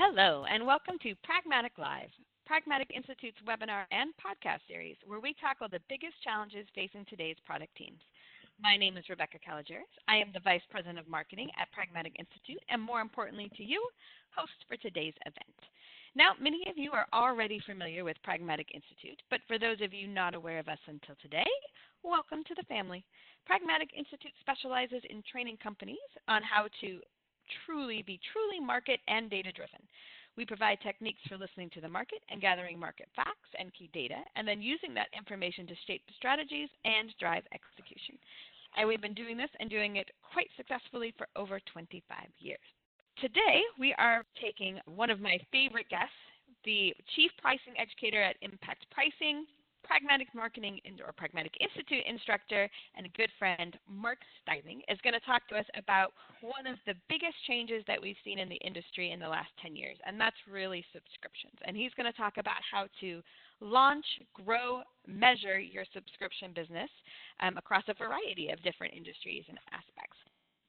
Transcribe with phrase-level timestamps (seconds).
[0.00, 2.08] Hello, and welcome to Pragmatic Live,
[2.46, 7.76] Pragmatic Institute's webinar and podcast series, where we tackle the biggest challenges facing today's product
[7.76, 8.00] teams.
[8.56, 9.92] My name is Rebecca Kalogeris.
[10.08, 13.76] I am the Vice President of Marketing at Pragmatic Institute, and more importantly to you,
[14.32, 15.58] host for today's event.
[16.16, 20.08] Now, many of you are already familiar with Pragmatic Institute, but for those of you
[20.08, 21.52] not aware of us until today,
[22.02, 23.04] welcome to the family.
[23.44, 27.04] Pragmatic Institute specializes in training companies on how to
[27.66, 29.80] truly be truly market and data driven.
[30.36, 34.16] We provide techniques for listening to the market and gathering market facts and key data,
[34.36, 38.16] and then using that information to shape strategies and drive execution.
[38.76, 42.02] And we've been doing this and doing it quite successfully for over 25
[42.38, 42.58] years.
[43.20, 46.14] Today, we are taking one of my favorite guests,
[46.64, 49.44] the Chief Pricing Educator at Impact Pricing,
[49.90, 55.26] Pragmatic Marketing or Pragmatic Institute instructor and a good friend, Mark Stiving, is going to
[55.26, 59.10] talk to us about one of the biggest changes that we've seen in the industry
[59.10, 61.58] in the last 10 years, and that's really subscriptions.
[61.66, 63.20] And he's going to talk about how to
[63.58, 66.90] launch, grow, measure your subscription business
[67.42, 70.19] um, across a variety of different industries and aspects.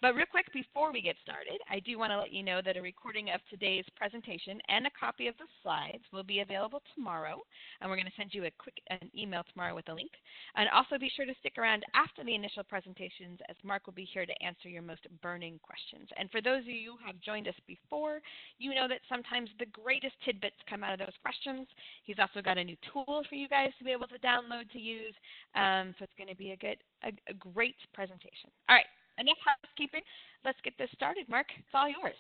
[0.02, 2.76] But real quick, before we get started, I do want to let you know that
[2.76, 7.38] a recording of today's presentation and a copy of the slides will be available tomorrow.
[7.80, 10.10] And we're going to send you a quick an email tomorrow with a link.
[10.56, 14.10] And also be sure to stick around after the initial presentations as Mark will be
[14.12, 16.10] here to answer your most burning questions.
[16.18, 18.22] And for those of you who have joined us before,
[18.58, 21.68] you know that sometimes the greatest tidbits come out of those questions.
[22.06, 24.80] He's also got a new tool for you guys to be able to download to
[24.80, 25.14] use.
[25.54, 28.50] Um, so it's going to be a good, a, a great presentation.
[28.68, 30.02] All right enough housekeeping.
[30.46, 31.28] Let's get this started.
[31.30, 32.16] Mark, it's all yours.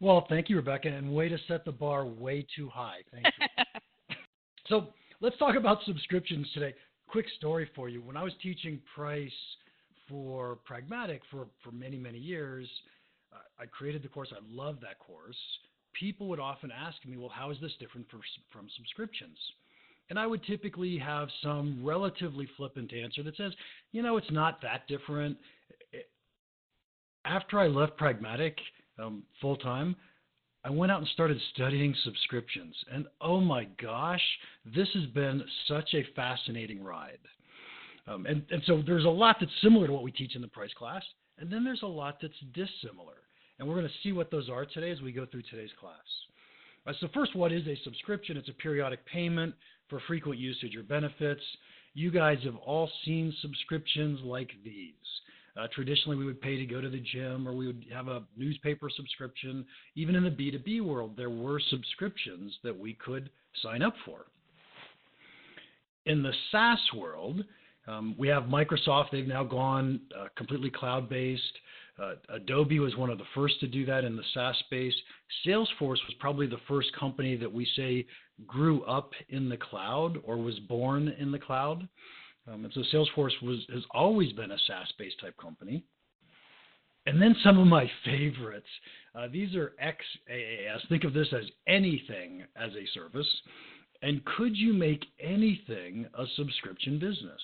[0.00, 3.00] Well, thank you, Rebecca, and way to set the bar way too high.
[3.12, 3.64] Thank you.
[4.66, 4.88] so
[5.20, 6.74] let's talk about subscriptions today.
[7.06, 8.00] Quick story for you.
[8.00, 9.30] When I was teaching price
[10.08, 12.68] for Pragmatic for, for many, many years,
[13.60, 14.32] I created the course.
[14.32, 15.36] I loved that course.
[15.92, 18.20] People would often ask me, well, how is this different for,
[18.50, 19.36] from subscriptions?
[20.08, 23.52] And I would typically have some relatively flippant answer that says,
[23.92, 25.36] you know, it's not that different
[27.24, 28.58] after I left Pragmatic
[28.98, 29.96] um, full time,
[30.64, 32.74] I went out and started studying subscriptions.
[32.92, 34.22] And oh my gosh,
[34.64, 37.18] this has been such a fascinating ride.
[38.06, 40.48] Um, and, and so there's a lot that's similar to what we teach in the
[40.48, 41.02] price class,
[41.38, 43.14] and then there's a lot that's dissimilar.
[43.58, 45.94] And we're going to see what those are today as we go through today's class.
[46.86, 48.38] Right, so, first, what is a subscription?
[48.38, 49.54] It's a periodic payment
[49.88, 51.42] for frequent usage or benefits.
[51.92, 54.94] You guys have all seen subscriptions like these.
[55.56, 58.22] Uh, traditionally, we would pay to go to the gym or we would have a
[58.36, 59.64] newspaper subscription.
[59.96, 63.30] Even in the B2B world, there were subscriptions that we could
[63.62, 64.26] sign up for.
[66.06, 67.44] In the SaaS world,
[67.86, 69.10] um, we have Microsoft.
[69.10, 71.58] They've now gone uh, completely cloud based.
[72.00, 74.94] Uh, Adobe was one of the first to do that in the SaaS space.
[75.46, 78.06] Salesforce was probably the first company that we say
[78.46, 81.86] grew up in the cloud or was born in the cloud.
[82.48, 85.84] Um, and so Salesforce was has always been a SaaS-based type company.
[87.06, 88.66] And then some of my favorites.
[89.14, 90.88] Uh, these are XaaS.
[90.88, 93.28] Think of this as anything as a service.
[94.02, 97.40] And could you make anything a subscription business?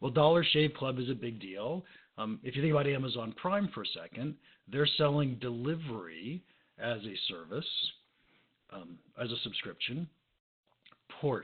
[0.00, 1.84] Well, Dollar Shave Club is a big deal.
[2.18, 4.34] Um, if you think about Amazon Prime for a second,
[4.70, 6.42] they're selling delivery
[6.78, 7.68] as a service,
[8.72, 10.08] um, as a subscription.
[11.22, 11.42] Porsche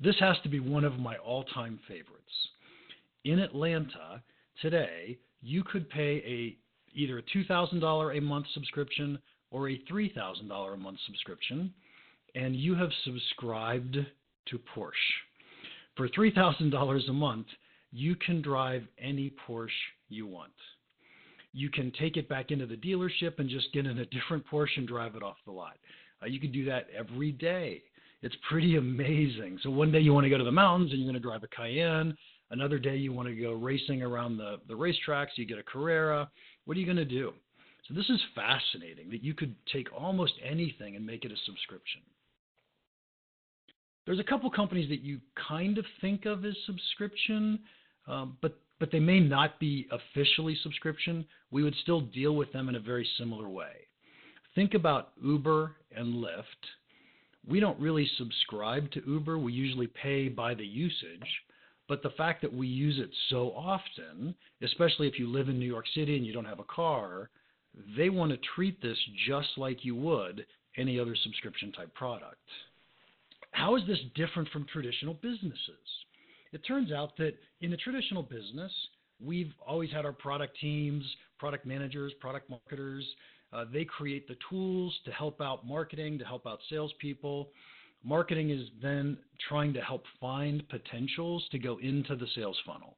[0.00, 2.12] this has to be one of my all time favorites.
[3.24, 4.22] In Atlanta
[4.60, 6.56] today, you could pay a
[6.94, 9.18] either a $2,000 a month subscription
[9.50, 11.72] or a $3,000 a month subscription,
[12.34, 13.96] and you have subscribed
[14.46, 14.92] to Porsche.
[15.96, 17.46] For $3,000 a month,
[17.92, 19.68] you can drive any Porsche
[20.08, 20.52] you want.
[21.52, 24.76] You can take it back into the dealership and just get in a different Porsche
[24.76, 25.78] and drive it off the lot.
[26.22, 27.82] Uh, you can do that every day.
[28.26, 29.56] It's pretty amazing.
[29.62, 31.44] So one day you want to go to the mountains and you're going to drive
[31.44, 32.12] a Cayenne.
[32.50, 36.28] Another day you want to go racing around the, the racetracks, you get a Carrera.
[36.64, 37.32] What are you going to do?
[37.86, 42.00] So this is fascinating that you could take almost anything and make it a subscription.
[44.06, 47.60] There's a couple companies that you kind of think of as subscription,
[48.08, 51.24] um, but but they may not be officially subscription.
[51.52, 53.86] We would still deal with them in a very similar way.
[54.56, 56.42] Think about Uber and Lyft
[57.46, 59.38] we don't really subscribe to Uber.
[59.38, 61.26] We usually pay by the usage.
[61.88, 65.66] But the fact that we use it so often, especially if you live in New
[65.66, 67.30] York City and you don't have a car,
[67.96, 68.98] they want to treat this
[69.28, 70.44] just like you would
[70.76, 72.36] any other subscription type product.
[73.52, 75.86] How is this different from traditional businesses?
[76.52, 78.72] It turns out that in a traditional business,
[79.24, 81.04] we've always had our product teams,
[81.38, 83.04] product managers, product marketers,
[83.52, 87.48] Uh, they create the tools to help out marketing, to help out salespeople.
[88.04, 89.16] Marketing is then
[89.48, 92.96] trying to help find potentials to go into the sales funnel.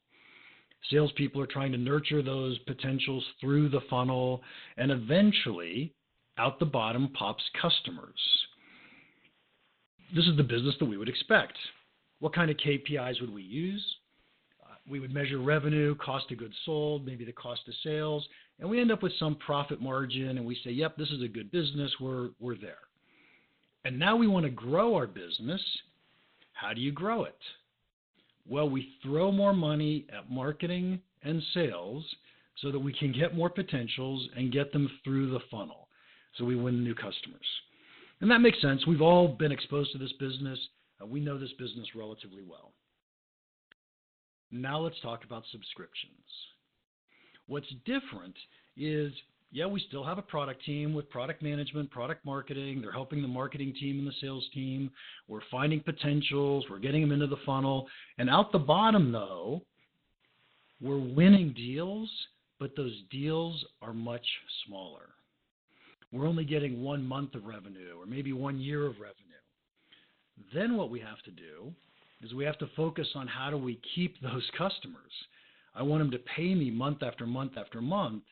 [0.90, 4.42] Salespeople are trying to nurture those potentials through the funnel,
[4.76, 5.92] and eventually,
[6.38, 8.18] out the bottom pops customers.
[10.14, 11.54] This is the business that we would expect.
[12.20, 13.84] What kind of KPIs would we use?
[14.62, 18.26] Uh, we would measure revenue, cost of goods sold, maybe the cost of sales,
[18.60, 21.28] and we end up with some profit margin and we say, yep, this is a
[21.28, 22.78] good business, we're, we're there.
[23.84, 25.62] And now we want to grow our business.
[26.52, 27.38] How do you grow it?
[28.48, 32.04] Well, we throw more money at marketing and sales
[32.60, 35.88] so that we can get more potentials and get them through the funnel
[36.36, 37.46] so we win new customers.
[38.20, 38.86] And that makes sense.
[38.86, 40.58] We've all been exposed to this business.
[41.00, 42.72] Uh, we know this business relatively well.
[44.50, 46.12] Now let's talk about subscriptions.
[47.48, 48.36] What's different
[48.76, 49.12] is,
[49.50, 52.80] yeah, we still have a product team with product management, product marketing.
[52.80, 54.90] They're helping the marketing team and the sales team.
[55.26, 57.88] We're finding potentials, we're getting them into the funnel.
[58.18, 59.62] And out the bottom, though,
[60.80, 62.08] we're winning deals,
[62.60, 64.26] but those deals are much
[64.66, 65.08] smaller.
[66.12, 69.14] We're only getting one month of revenue or maybe one year of revenue.
[70.54, 71.72] Then what we have to do
[72.22, 75.12] is we have to focus on how do we keep those customers.
[75.78, 78.24] I want them to pay me month after month after month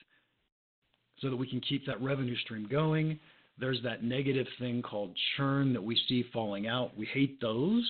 [1.21, 3.21] so that we can keep that revenue stream going.
[3.59, 6.97] There's that negative thing called churn that we see falling out.
[6.99, 7.89] We hate those.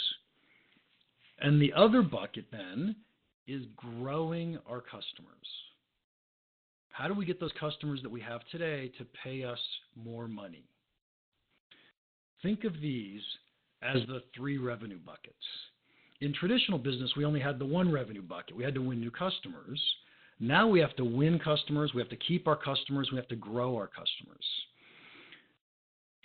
[1.40, 2.96] And the other bucket then
[3.48, 5.48] is growing our customers.
[6.90, 9.58] How do we get those customers that we have today to pay us
[9.96, 10.64] more money?
[12.42, 13.22] Think of these
[13.82, 15.34] as the three revenue buckets.
[16.20, 18.56] In traditional business, we only had the one revenue bucket.
[18.56, 19.80] We had to win new customers.
[20.38, 23.36] Now we have to win customers, we have to keep our customers, we have to
[23.36, 24.44] grow our customers.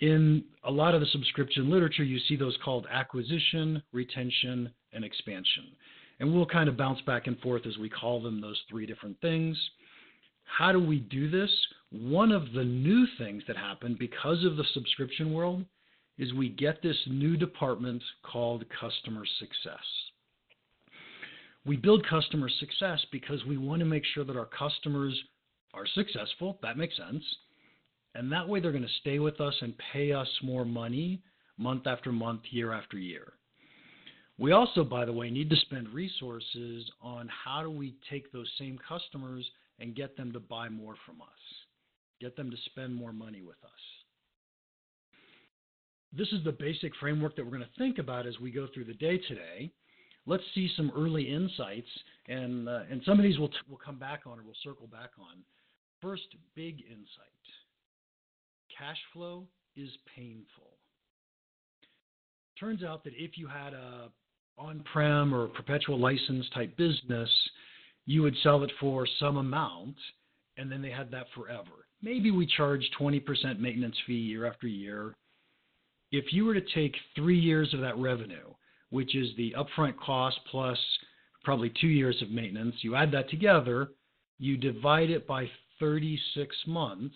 [0.00, 5.64] In a lot of the subscription literature, you see those called acquisition, retention, and expansion.
[6.20, 9.18] And we'll kind of bounce back and forth as we call them those three different
[9.20, 9.56] things.
[10.44, 11.50] How do we do this?
[11.90, 15.64] One of the new things that happened because of the subscription world
[16.22, 19.84] is we get this new department called customer success.
[21.66, 25.20] We build customer success because we want to make sure that our customers
[25.74, 26.60] are successful.
[26.62, 27.24] That makes sense.
[28.14, 31.20] And that way they're going to stay with us and pay us more money
[31.58, 33.32] month after month, year after year.
[34.38, 38.50] We also, by the way, need to spend resources on how do we take those
[38.60, 39.44] same customers
[39.80, 41.28] and get them to buy more from us,
[42.20, 44.01] get them to spend more money with us
[46.16, 48.84] this is the basic framework that we're going to think about as we go through
[48.84, 49.70] the day today.
[50.26, 51.88] Let's see some early insights,
[52.28, 54.86] and, uh, and some of these we'll, t- we'll come back on or we'll circle
[54.86, 55.42] back on.
[56.00, 57.32] First, big insight
[58.76, 60.70] cash flow is painful.
[62.58, 64.08] Turns out that if you had a
[64.58, 67.30] on-prem or perpetual license type business,
[68.06, 69.96] you would sell it for some amount,
[70.56, 71.86] and then they had that forever.
[72.02, 75.14] Maybe we charge 20% maintenance fee year after year,
[76.12, 78.52] if you were to take three years of that revenue,
[78.90, 80.78] which is the upfront cost plus
[81.42, 83.88] probably two years of maintenance, you add that together,
[84.38, 85.48] you divide it by
[85.80, 87.14] 36 months,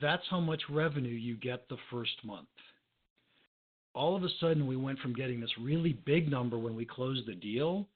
[0.00, 2.46] that's how much revenue you get the first month.
[3.94, 7.26] All of a sudden, we went from getting this really big number when we closed
[7.26, 7.86] the deal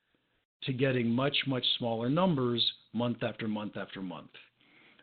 [0.65, 4.31] to getting much, much smaller numbers month after month after month.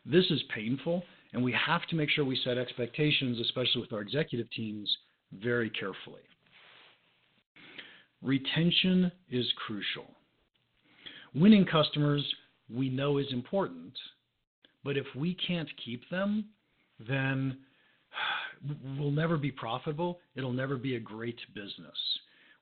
[0.04, 1.02] This is painful
[1.36, 4.90] and we have to make sure we set expectations, especially with our executive teams,
[5.34, 6.22] very carefully.
[8.22, 10.14] Retention is crucial.
[11.34, 12.24] Winning customers
[12.74, 13.92] we know is important,
[14.82, 16.46] but if we can't keep them,
[17.06, 17.58] then
[18.98, 20.20] we'll never be profitable.
[20.36, 21.98] It'll never be a great business.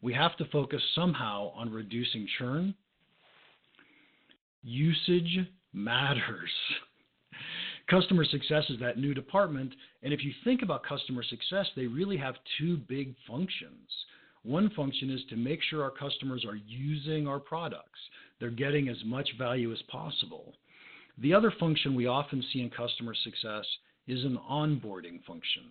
[0.02, 2.74] We have to focus somehow on reducing churn.
[4.64, 6.50] Usage matters.
[7.90, 9.74] Customer success is that new department.
[10.02, 13.90] And if you think about customer success, they really have two big functions.
[14.42, 17.98] One function is to make sure our customers are using our products,
[18.40, 20.54] they're getting as much value as possible.
[21.18, 23.64] The other function we often see in customer success
[24.06, 25.62] is an onboarding function.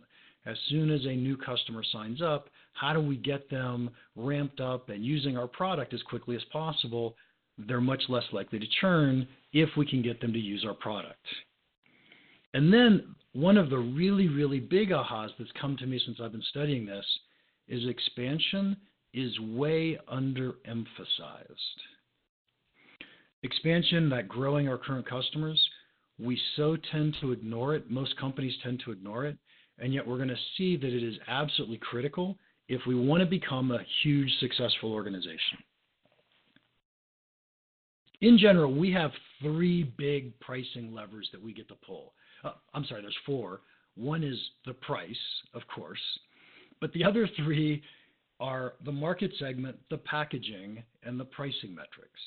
[0.45, 4.89] As soon as a new customer signs up, how do we get them ramped up
[4.89, 7.15] and using our product as quickly as possible?
[7.57, 11.25] They're much less likely to churn if we can get them to use our product.
[12.53, 16.31] And then one of the really, really big ahas that's come to me since I've
[16.31, 17.05] been studying this
[17.67, 18.77] is expansion
[19.13, 21.77] is way underemphasized.
[23.43, 25.61] Expansion, that growing our current customers,
[26.19, 27.89] we so tend to ignore it.
[27.89, 29.37] Most companies tend to ignore it.
[29.79, 32.37] And yet we're going to see that it is absolutely critical
[32.69, 35.57] if we want to become a huge successful organization.
[38.21, 42.13] In general, we have three big pricing levers that we get to pull.
[42.43, 43.61] Uh, I'm sorry, there's four.
[43.95, 45.15] One is the price,
[45.53, 45.99] of course,
[46.81, 47.81] but the other three
[48.39, 52.19] are the market segment, the packaging, and the pricing metrics.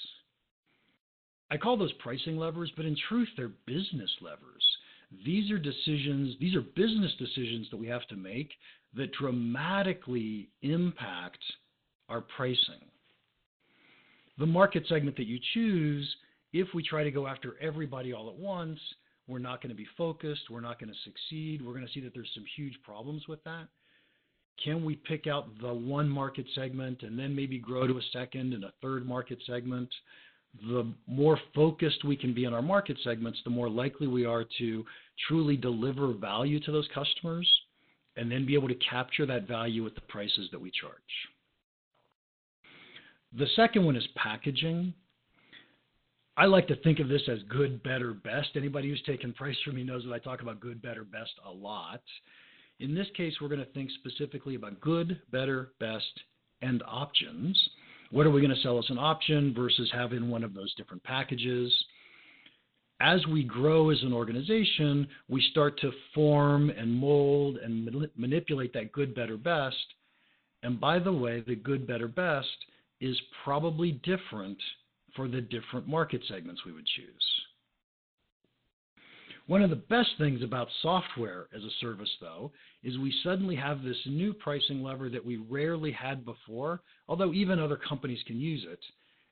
[1.51, 4.65] I call those pricing levers, but in truth, they're business levers.
[5.25, 8.51] These are decisions, these are business decisions that we have to make
[8.97, 11.43] that dramatically impact
[12.09, 12.83] our pricing.
[14.39, 16.17] The market segment that you choose,
[16.53, 18.79] if we try to go after everybody all at once,
[19.29, 22.01] we're not going to be focused, we're not going to succeed, we're going to see
[22.01, 23.67] that there's some huge problems with that.
[24.63, 28.55] Can we pick out the one market segment and then maybe grow to a second
[28.55, 29.91] and a third market segment?
[30.69, 34.45] the more focused we can be on our market segments, the more likely we are
[34.59, 34.85] to
[35.29, 37.49] truly deliver value to those customers
[38.17, 40.95] and then be able to capture that value with the prices that we charge.
[43.39, 44.95] The second one is packaging.
[46.37, 48.51] I like to think of this as good, better, best.
[48.57, 51.51] Anybody who's taken price from me knows that I talk about good, better, best a
[51.51, 52.03] lot.
[52.81, 56.05] In this case, we're going to think specifically about good, better, best,
[56.61, 57.59] and options
[58.11, 61.03] what are we going to sell as an option versus having one of those different
[61.03, 61.73] packages?
[63.01, 68.93] As we grow as an organization, we start to form and mold and manipulate that
[68.93, 69.77] good, better, best.
[70.63, 72.49] And by the way, the good, better, best
[73.01, 74.59] is probably different
[75.17, 77.25] for the different market segments we would choose.
[79.47, 82.51] One of the best things about software as a service, though,
[82.83, 87.61] is we suddenly have this new pricing lever that we rarely had before, although even
[87.61, 88.81] other companies can use it,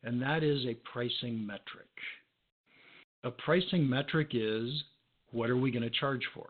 [0.05, 1.89] and that is a pricing metric.
[3.25, 4.71] A pricing metric is
[5.33, 6.47] what are we going to charge for?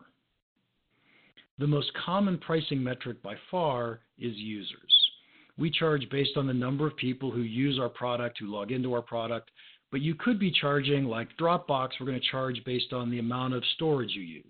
[1.59, 4.94] The most common pricing metric by far is users.
[5.57, 8.93] We charge based on the number of people who use our product, who log into
[8.93, 9.51] our product,
[9.93, 13.55] but you could be charging, like Dropbox, we're going to charge based on the amount
[13.55, 14.45] of storage you use.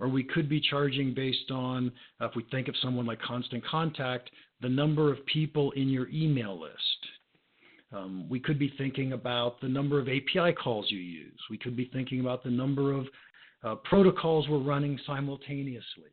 [0.00, 4.30] Or we could be charging based on, if we think of someone like Constant Contact,
[4.60, 6.72] the number of people in your email list.
[7.92, 11.38] Um, we could be thinking about the number of API calls you use.
[11.50, 13.06] We could be thinking about the number of
[13.62, 16.10] uh, protocols we're running simultaneously.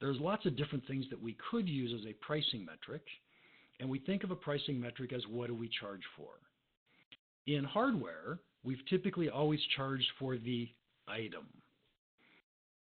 [0.00, 3.02] There's lots of different things that we could use as a pricing metric,
[3.80, 6.30] and we think of a pricing metric as what do we charge for.
[7.46, 10.68] In hardware, we've typically always charged for the
[11.08, 11.46] item.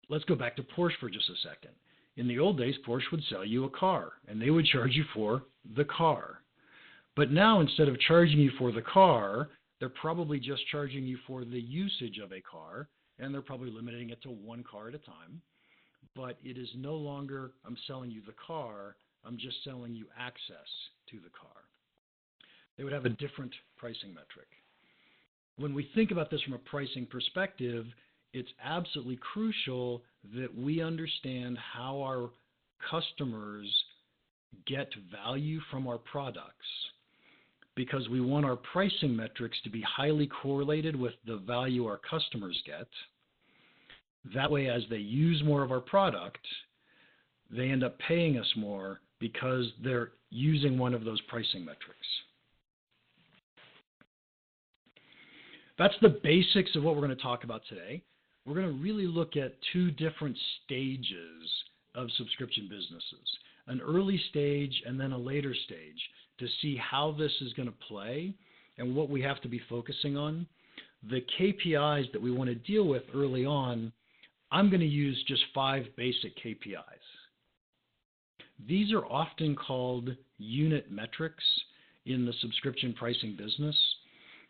[0.10, 1.72] Let's go back to Porsche for just a second.
[2.17, 5.05] In the old days, Porsche would sell you a car, and they would charge you
[5.13, 5.43] for
[5.77, 6.41] the car.
[7.15, 11.46] But now, instead of charging you for the car, they're probably just charging you for
[11.46, 15.00] the usage of a car, and they're probably limiting it to one car at a
[15.00, 15.41] time.
[16.15, 18.96] But it is no longer, I'm selling you the car,
[19.26, 20.70] I'm just selling you access
[21.12, 21.64] to the car
[22.80, 24.48] they would have a different pricing metric.
[25.58, 27.86] When we think about this from a pricing perspective,
[28.32, 30.02] it's absolutely crucial
[30.34, 32.30] that we understand how our
[32.90, 33.68] customers
[34.66, 36.66] get value from our products
[37.76, 42.58] because we want our pricing metrics to be highly correlated with the value our customers
[42.66, 42.88] get.
[44.34, 46.46] That way, as they use more of our product,
[47.52, 52.08] they end up paying us more because they're using one of those pricing metrics.
[55.78, 58.04] That's the basics of what we're going to talk about today.
[58.46, 61.50] We're going to really look at two different stages
[61.96, 63.28] of subscription businesses
[63.68, 66.00] an early stage and then a later stage
[66.40, 68.34] to see how this is going to play
[68.80, 70.48] and what we have to be focusing on.
[71.10, 73.92] The KPIs that we want to deal with early on,
[74.52, 76.99] I'm going to use just five basic KPIs.
[78.68, 81.44] These are often called unit metrics
[82.06, 83.75] in the subscription pricing business.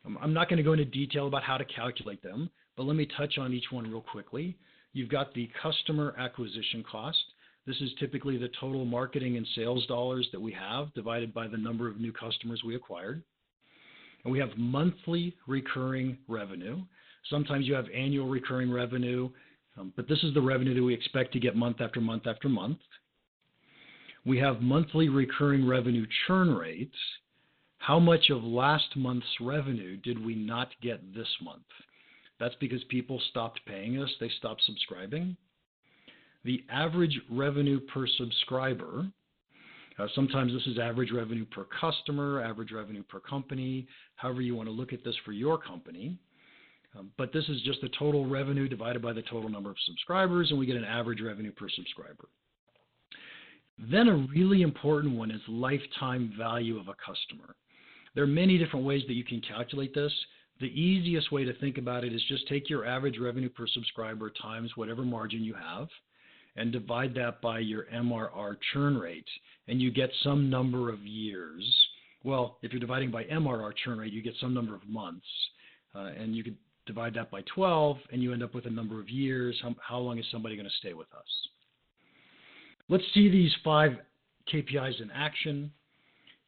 [0.06, 2.96] Um, I'm not going to go into detail about how to calculate them, but let
[2.96, 4.58] me touch on each one real quickly.
[4.94, 7.20] You've got the customer acquisition cost.
[7.68, 11.58] This is typically the total marketing and sales dollars that we have divided by the
[11.58, 13.22] number of new customers we acquired.
[14.24, 16.82] And we have monthly recurring revenue.
[17.30, 19.30] Sometimes you have annual recurring revenue,
[19.78, 22.50] um, but this is the revenue that we expect to get month after month after
[22.50, 22.80] month.
[24.26, 26.96] We have monthly recurring revenue churn rates,
[27.80, 31.64] how much of last month's revenue did we not get this month?
[32.40, 35.36] That's because people stopped paying us, they stopped subscribing.
[36.46, 39.06] The average revenue per subscriber,
[39.98, 44.68] uh, sometimes this is average revenue per customer, average revenue per company, however you want
[44.68, 46.18] to look at this for your company.
[46.98, 50.50] Um, but this is just the total revenue divided by the total number of subscribers,
[50.50, 52.28] and we get an average revenue per subscriber.
[53.80, 57.56] Then a really important one is lifetime value of a customer.
[58.14, 60.12] There are many different ways that you can calculate this.
[60.60, 64.32] The easiest way to think about it is just take your average revenue per subscriber
[64.42, 65.88] times whatever margin you have
[66.58, 69.28] and divide that by your MRR churn rate,
[69.70, 71.64] and you get some number of years.
[72.24, 75.26] Well, if you're dividing by MRR churn rate, you get some number of months,
[75.96, 79.00] uh, and you could divide that by 12, and you end up with a number
[79.00, 79.58] of years.
[79.62, 81.26] How, how long is somebody going to stay with us?
[82.90, 83.92] Let's see these five
[84.52, 85.72] KPIs in action.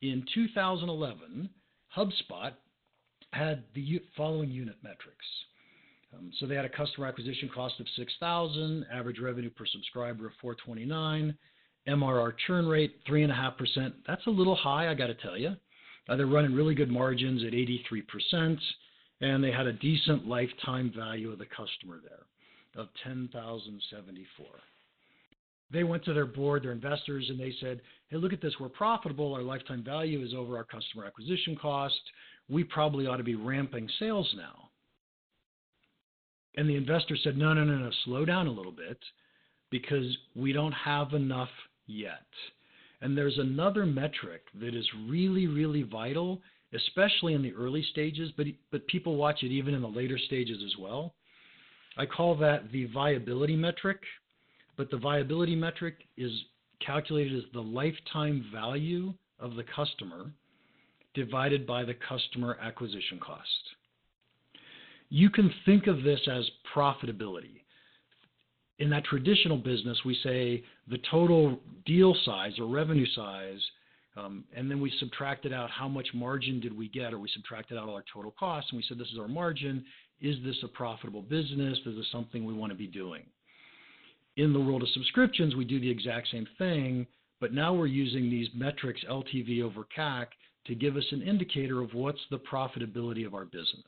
[0.02, 1.48] In 2011,
[1.96, 2.54] HubSpot
[3.32, 5.26] had the following unit metrics.
[6.12, 10.34] Um, so they had a customer acquisition cost of 6000 average revenue per subscriber of
[10.42, 11.38] 429
[11.88, 13.94] MRR churn rate, 3.5%.
[14.08, 15.56] That's a little high, I got to tell you.
[16.10, 18.58] Uh, they're running really good margins at 83%,
[19.22, 22.26] and they had a decent lifetime value of the customer there
[22.76, 24.48] of 10074
[25.72, 28.70] They went to their board, their investors, and they said, hey, look at this, we're
[28.70, 32.02] profitable, our lifetime value is over our customer acquisition cost.
[32.50, 34.70] We probably ought to be ramping sales now.
[36.58, 39.00] And the investor said, no, no, no, no, slow down a little bit
[39.70, 41.50] because we don't have enough
[41.88, 42.26] yet.
[43.02, 46.42] And there's another metric that is really, really vital,
[46.74, 50.60] especially in the early stages, but, but people watch it even in the later stages
[50.66, 51.14] as well.
[51.98, 54.02] I call that the viability metric,
[54.82, 56.32] but the viability metric is
[56.84, 60.32] calculated as the lifetime value of the customer
[61.14, 63.46] divided by the customer acquisition cost.
[65.10, 67.62] You can think of this as profitability
[68.80, 73.60] in that traditional business, we say the total deal size or revenue size,
[74.18, 77.78] um, and then we subtracted out how much margin did we get, or we subtracted
[77.78, 79.86] out all our total costs, and we said this is our margin.
[80.20, 81.78] Is this a profitable business?
[81.86, 83.22] Is this something we want to be doing?
[84.38, 87.06] In the world of subscriptions, we do the exact same thing,
[87.40, 90.28] but now we're using these metrics, LTV over CAC,
[90.66, 93.84] to give us an indicator of what's the profitability of our business.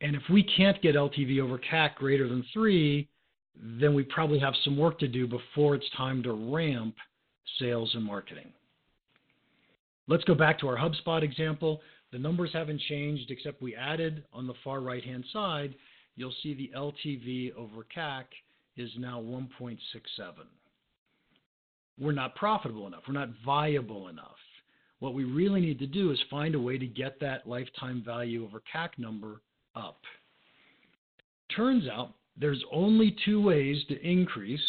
[0.00, 3.08] And if we can't get LTV over CAC greater than three,
[3.56, 6.96] then we probably have some work to do before it's time to ramp
[7.58, 8.52] sales and marketing.
[10.08, 11.80] Let's go back to our HubSpot example.
[12.12, 15.74] The numbers haven't changed except we added on the far right hand side,
[16.16, 18.24] you'll see the LTV over CAC
[18.76, 19.78] is now 1.67.
[21.98, 23.02] We're not profitable enough.
[23.06, 24.36] We're not viable enough.
[24.98, 28.44] What we really need to do is find a way to get that lifetime value
[28.44, 29.42] over CAC number
[29.76, 30.00] up.
[31.54, 34.60] Turns out there's only two ways to increase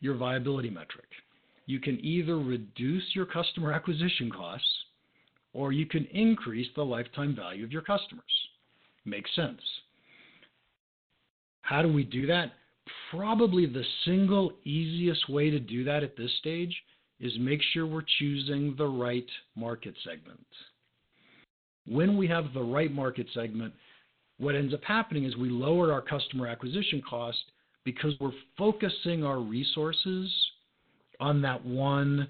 [0.00, 1.08] your viability metric.
[1.66, 4.68] You can either reduce your customer acquisition costs
[5.52, 8.24] or you can increase the lifetime value of your customers.
[9.04, 9.60] Makes sense.
[11.62, 12.52] How do we do that?
[13.10, 16.74] Probably the single easiest way to do that at this stage
[17.20, 20.44] is make sure we're choosing the right market segment.
[21.86, 23.74] When we have the right market segment,
[24.38, 27.38] what ends up happening is we lower our customer acquisition cost
[27.84, 30.30] because we're focusing our resources
[31.20, 32.28] on that one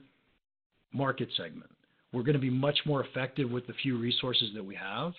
[0.92, 1.70] market segment.
[2.12, 5.12] We're going to be much more effective with the few resources that we have.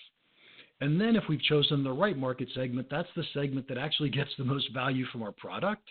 [0.84, 4.32] And then if we've chosen the right market segment, that's the segment that actually gets
[4.38, 5.88] the most value from our product.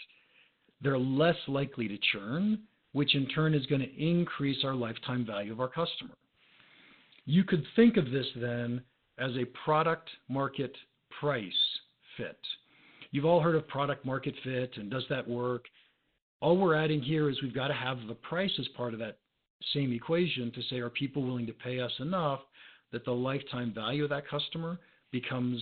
[0.83, 2.59] They're less likely to churn,
[2.93, 6.13] which in turn is going to increase our lifetime value of our customer.
[7.25, 8.83] You could think of this then
[9.17, 10.77] as a product market
[11.19, 11.51] price
[12.19, 12.39] fit.
[13.13, 15.65] You've all heard of product market fit and does that work?
[16.43, 19.17] All we're adding here is we've got to have the price as part of that
[19.73, 22.41] same equation to say, are people willing to pay us enough
[22.93, 24.79] that the lifetime value of that customer
[25.11, 25.61] becomes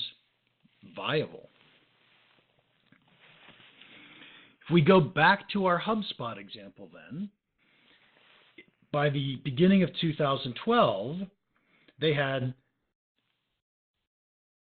[0.94, 1.48] viable?
[4.66, 7.30] If we go back to our HubSpot example, then,
[8.92, 11.16] by the beginning of 2012,
[12.00, 12.54] they had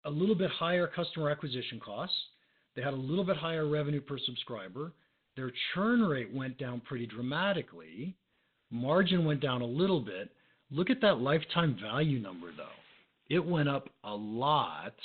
[0.06, 2.16] a little bit higher customer acquisition costs.
[2.76, 4.94] They had a little bit higher revenue per subscriber.
[5.36, 8.16] Their churn rate went down pretty dramatically.
[8.72, 10.30] Margin went down a little bit.
[10.72, 12.66] Look at that lifetime value number, though.
[13.30, 14.96] It went up a lot.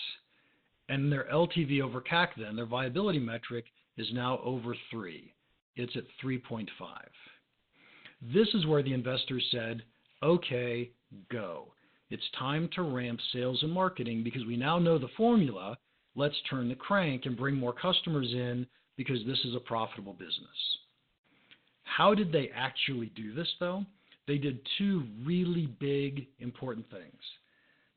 [0.89, 3.65] And their LTV over CAC, then, their viability metric,
[3.97, 5.33] is now over 3.
[5.77, 6.67] It's at 3.5.
[8.35, 9.83] This is where the investors said,
[10.23, 10.91] okay,
[11.31, 11.73] go.
[12.11, 15.79] It's time to ramp sales and marketing because we now know the formula.
[16.15, 20.79] Let's turn the crank and bring more customers in because this is a profitable business.
[21.85, 23.87] How did they actually do this, though?
[24.27, 27.21] They did two really big, important things.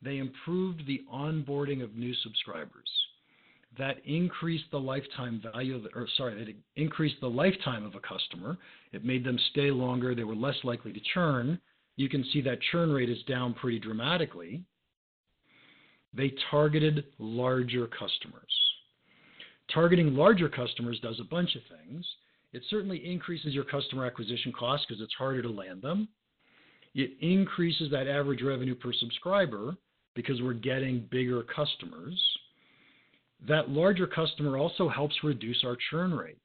[0.02, 2.90] they improved the onboarding of new subscribers.
[3.78, 8.58] That increased the lifetime value, of or sorry, it increased the lifetime of a customer.
[8.94, 10.16] It made them stay longer.
[10.16, 11.60] They were less likely to churn.
[11.98, 14.64] You can see that churn rate is down pretty dramatically.
[16.14, 18.44] They targeted larger customers.
[19.74, 22.06] Targeting larger customers does a bunch of things.
[22.56, 26.08] It certainly increases your customer acquisition cost because it's harder to land them.
[26.94, 29.76] It increases that average revenue per subscriber
[30.15, 32.18] because we're getting bigger customers.
[33.46, 36.38] That larger customer also helps reduce our churn rate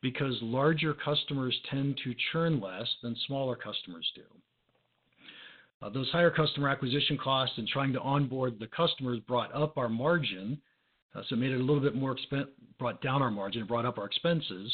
[0.00, 4.22] because larger customers tend to churn less than smaller customers do.
[5.82, 9.90] Uh, those higher customer acquisition costs and trying to onboard the customers brought up our
[9.90, 10.58] margin,
[11.14, 13.84] uh, so it made it a little bit more expensive, brought down our margin, brought
[13.84, 14.72] up our expenses.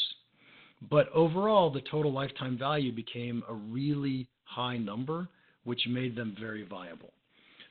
[0.89, 5.27] But overall, the total lifetime value became a really high number,
[5.63, 7.13] which made them very viable.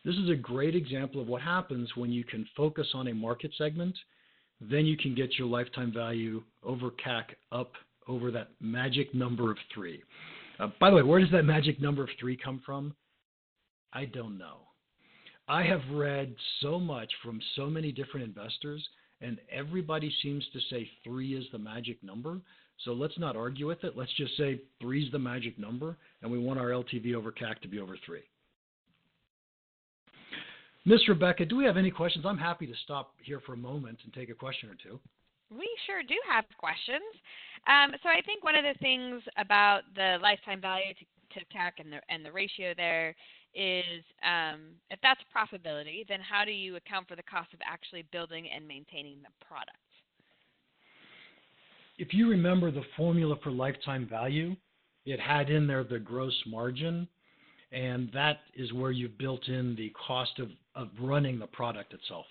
[0.04, 3.52] This is a great example of what happens when you can focus on a market
[3.56, 3.94] segment.
[4.60, 7.72] Then you can get your lifetime value over CAC up
[8.08, 10.02] over that magic number of three.
[10.58, 12.94] Uh, by the way, where does that magic number of three come from?
[13.92, 14.58] I don't know.
[15.48, 18.86] I have read so much from so many different investors,
[19.20, 22.40] and everybody seems to say three is the magic number.
[22.84, 23.96] So let's not argue with it.
[23.96, 27.60] Let's just say three is the magic number, and we want our LTV over CAC
[27.60, 28.22] to be over three.
[30.84, 32.24] Miss Rebecca, do we have any questions?
[32.26, 34.98] I'm happy to stop here for a moment and take a question or two.
[35.48, 37.04] We sure do have questions.
[37.68, 41.72] Um, so I think one of the things about the lifetime value to, to CAC
[41.78, 43.14] and the and the ratio there
[43.54, 48.04] is um, if that's profitability, then how do you account for the cost of actually
[48.10, 49.76] building and maintaining the product?
[52.02, 54.56] If you remember the formula for lifetime value,
[55.06, 57.06] it had in there the gross margin
[57.70, 62.26] and that is where you've built in the cost of, of running the product itself.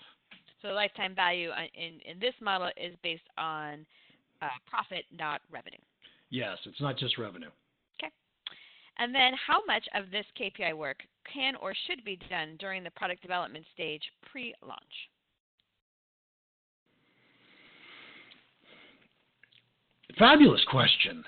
[0.60, 3.86] So lifetime value uh, in, in this model is based on
[4.42, 5.80] uh, profit, not revenue.
[6.28, 7.50] Yes, it's not just revenue.
[7.98, 8.12] Okay.
[8.98, 10.98] And then how much of this KPI work
[11.32, 14.82] can or should be done during the product development stage pre-launch?
[20.18, 21.24] Fabulous question.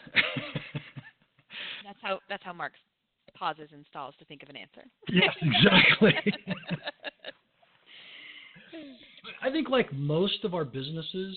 [1.84, 2.72] that's how that's how Mark
[3.34, 4.82] pauses and stalls to think of an answer.
[5.08, 6.14] Yes, exactly.
[9.42, 11.36] I think, like most of our businesses,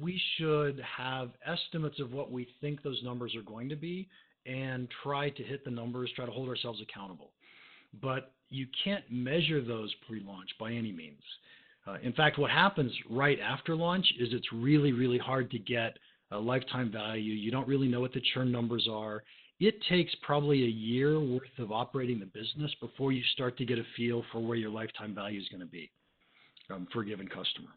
[0.00, 4.08] we should have estimates of what we think those numbers are going to be
[4.44, 7.30] and try to hit the numbers, try to hold ourselves accountable.
[8.02, 11.22] But you can't measure those pre launch by any means.
[11.86, 15.96] Uh, in fact, what happens right after launch is it's really, really hard to get
[16.30, 17.32] a lifetime value.
[17.32, 19.22] You don't really know what the churn numbers are
[19.58, 23.78] it takes probably a year worth of operating the business before you start to get
[23.78, 25.90] a feel for where your lifetime value is going to be
[26.70, 27.70] um, for a given customer.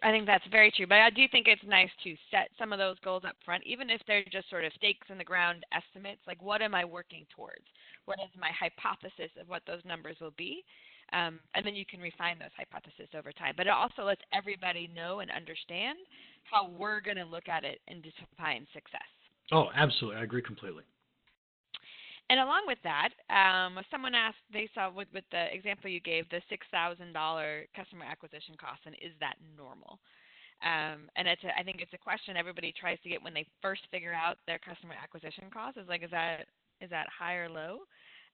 [0.00, 2.78] I think that's very true, but I do think it's nice to set some of
[2.78, 6.20] those goals up front, even if they're just sort of stakes in the ground estimates.
[6.26, 7.66] Like, what am I working towards?
[8.04, 10.64] What is my hypothesis of what those numbers will be?
[11.12, 13.54] Um, and then you can refine those hypotheses over time.
[13.56, 15.98] But it also lets everybody know and understand
[16.44, 19.08] how we're going to look at it and define success.
[19.52, 20.20] Oh, absolutely.
[20.20, 20.84] I agree completely.
[22.30, 26.28] And along with that, um, someone asked, they saw with, with the example you gave,
[26.28, 27.00] the $6,000
[27.74, 29.98] customer acquisition cost, and is that normal?
[30.60, 33.46] Um, and it's a, I think it's a question everybody tries to get when they
[33.62, 35.78] first figure out their customer acquisition cost.
[35.78, 37.86] Is like, is that is that high or low?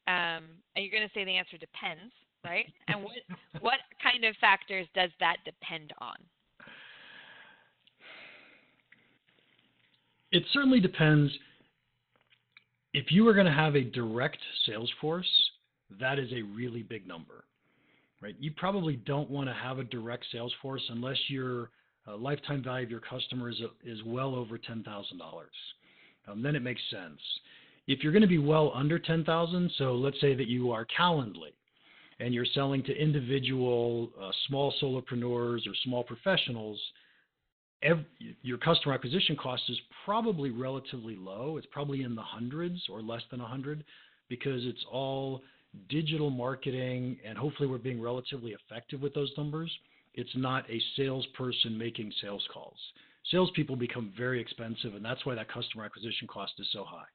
[0.09, 2.13] Um, and you're going to say the answer depends,
[2.45, 2.67] right?
[2.89, 3.13] And what
[3.61, 6.17] what kind of factors does that depend on?
[10.33, 11.33] It certainly depends.
[12.93, 15.29] If you are going to have a direct sales force,
[16.01, 17.45] that is a really big number,
[18.21, 18.35] right?
[18.39, 21.71] You probably don't want to have a direct sales force unless your
[22.07, 24.85] uh, lifetime value of your customer is, is well over $10,000.
[26.29, 27.21] Um, then it makes sense.
[27.87, 31.53] If you're going to be well under 10,000, so let's say that you are Calendly
[32.21, 36.81] and you're selling to individual uh, small solopreneurs or small professionals,
[37.83, 38.07] every,
[38.43, 41.57] your customer acquisition cost is probably relatively low.
[41.57, 43.85] It's probably in the hundreds or less than hundred
[44.29, 45.43] because it's all
[45.89, 49.71] digital marketing, and hopefully we're being relatively effective with those numbers.
[50.15, 52.79] It's not a salesperson making sales calls.
[53.31, 57.07] Salespeople become very expensive, and that's why that customer acquisition cost is so high.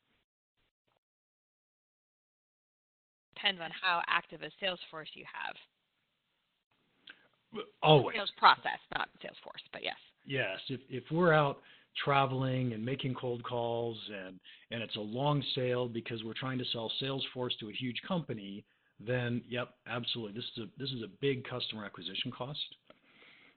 [3.40, 5.56] Depends on how active a sales force you have.
[7.82, 8.16] Always.
[8.16, 9.96] Sales process, not sales force, but yes.
[10.26, 11.60] Yes, if if we're out
[12.04, 14.40] traveling and making cold calls and
[14.72, 18.64] and it's a long sale because we're trying to sell Salesforce to a huge company,
[19.00, 20.34] then yep, absolutely.
[20.36, 22.60] This is a this is a big customer acquisition cost.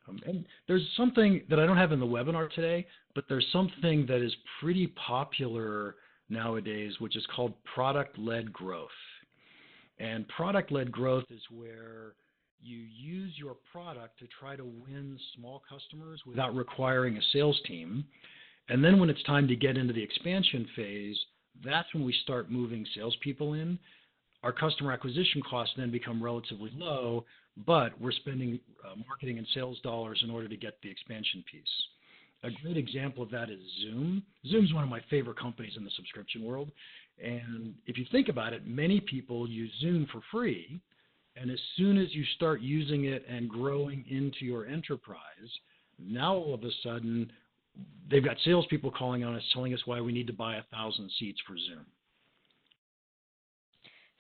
[0.08, 4.06] Um, and there's something that I don't have in the webinar today, but there's something
[4.06, 5.96] that is pretty popular
[6.28, 8.88] nowadays, which is called product-led growth.
[10.02, 12.14] And product-led growth is where
[12.60, 18.04] you use your product to try to win small customers without requiring a sales team.
[18.68, 21.16] And then when it's time to get into the expansion phase,
[21.64, 23.78] that's when we start moving salespeople in.
[24.42, 27.24] Our customer acquisition costs then become relatively low,
[27.64, 31.62] but we're spending uh, marketing and sales dollars in order to get the expansion piece.
[32.44, 34.24] A great example of that is Zoom.
[34.48, 36.72] Zoom's one of my favorite companies in the subscription world.
[37.22, 40.80] And if you think about it, many people use Zoom for free.
[41.36, 45.18] And as soon as you start using it and growing into your enterprise,
[45.98, 47.30] now all of a sudden
[48.10, 51.10] they've got salespeople calling on us telling us why we need to buy a thousand
[51.18, 51.86] seats for Zoom.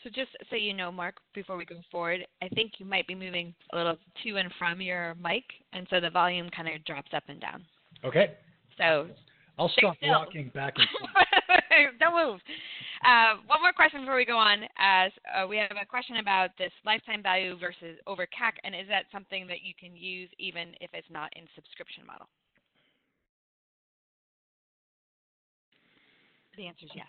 [0.02, 3.14] So just so you know, Mark, before we go forward, I think you might be
[3.14, 7.12] moving a little to and from your mic, and so the volume kind of drops
[7.14, 7.64] up and down.
[8.04, 8.32] Okay.
[8.78, 9.06] So
[9.58, 10.10] I'll stop still.
[10.10, 11.92] walking back and forth.
[12.00, 12.40] Don't move.
[13.04, 14.62] Uh, one more question before we go on.
[14.78, 18.86] As uh, we have a question about this lifetime value versus over CAC, and is
[18.88, 22.28] that something that you can use even if it's not in subscription model?
[26.56, 27.06] The answer is yes.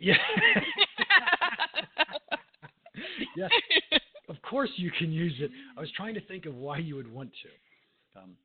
[0.00, 0.14] Yeah.
[3.36, 3.50] yes.
[4.28, 5.50] Of course you can use it.
[5.76, 8.20] I was trying to think of why you would want to.
[8.20, 8.36] Um,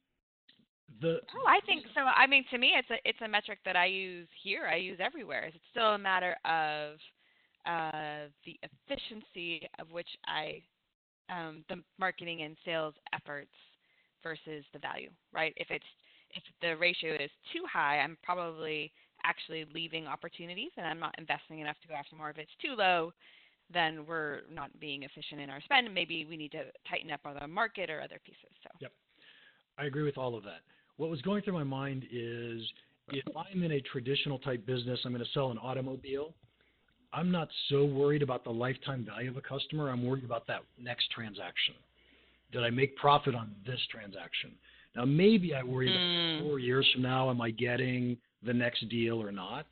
[1.02, 2.02] the Oh, I think so.
[2.02, 4.68] I mean, to me, it's a it's a metric that I use here.
[4.68, 5.46] I use everywhere.
[5.46, 6.98] It's still a matter of
[7.66, 10.62] uh, the efficiency of which I
[11.30, 13.52] um, the marketing and sales efforts
[14.24, 15.54] versus the value, right?
[15.58, 15.86] If it's
[16.32, 18.92] if the ratio is too high, I'm probably
[19.26, 22.30] actually leaving opportunities and I'm not investing enough to go after more.
[22.30, 23.12] If it's too low,
[23.72, 25.94] then we're not being efficient in our spend.
[25.94, 28.50] Maybe we need to tighten up on the market or other pieces.
[28.64, 28.70] So.
[28.82, 28.92] Yep.
[29.78, 30.62] I agree with all of that.
[31.00, 32.62] What was going through my mind is
[33.08, 36.34] if I'm in a traditional type business, I'm going to sell an automobile.
[37.14, 39.92] I'm not so worried about the lifetime value of a customer.
[39.92, 41.76] I'm worried about that next transaction.
[42.52, 44.52] Did I make profit on this transaction?
[44.94, 45.96] Now, maybe I worry Mm.
[45.96, 49.68] about four years from now, am I getting the next deal or not?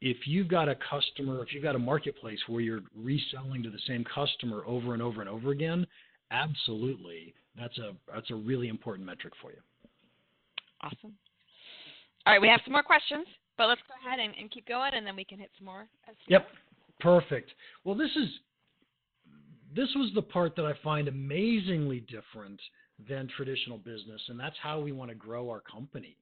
[0.00, 3.80] If you've got a customer, if you've got a marketplace where you're reselling to the
[3.80, 5.86] same customer over and over and over again,
[6.30, 9.60] absolutely, that's a that's a really important metric for you.
[10.86, 11.14] Awesome.
[12.26, 13.26] All right, we have some more questions,
[13.58, 15.88] but let's go ahead and, and keep going, and then we can hit some more.
[16.28, 16.46] Yep,
[17.00, 17.50] perfect.
[17.84, 18.28] Well, this is
[19.74, 22.60] this was the part that I find amazingly different
[23.08, 26.16] than traditional business, and that's how we want to grow our company.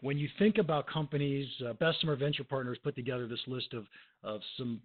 [0.00, 3.86] When you think about companies, uh, Bessemer Venture Partners put together this list of
[4.24, 4.80] of some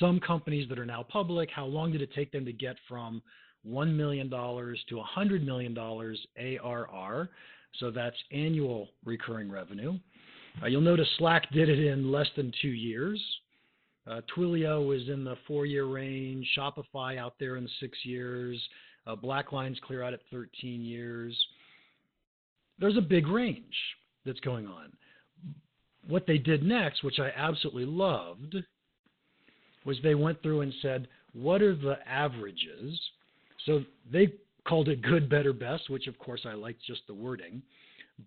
[0.00, 1.50] some companies that are now public.
[1.50, 3.22] How long did it take them to get from
[3.62, 7.30] one million dollars to a hundred million dollars ARR?
[7.78, 9.98] So that's annual recurring revenue.
[10.62, 13.22] Uh, you'll notice Slack did it in less than two years.
[14.06, 16.46] Uh, Twilio is in the four-year range.
[16.56, 18.60] Shopify out there in six years.
[19.06, 21.36] Uh, Blackline's clear out at 13 years.
[22.78, 23.74] There's a big range
[24.24, 24.92] that's going on.
[26.06, 28.56] What they did next, which I absolutely loved,
[29.84, 32.98] was they went through and said, what are the averages?
[33.64, 34.32] So they
[34.66, 37.62] called it good, better, best, which of course I liked just the wording.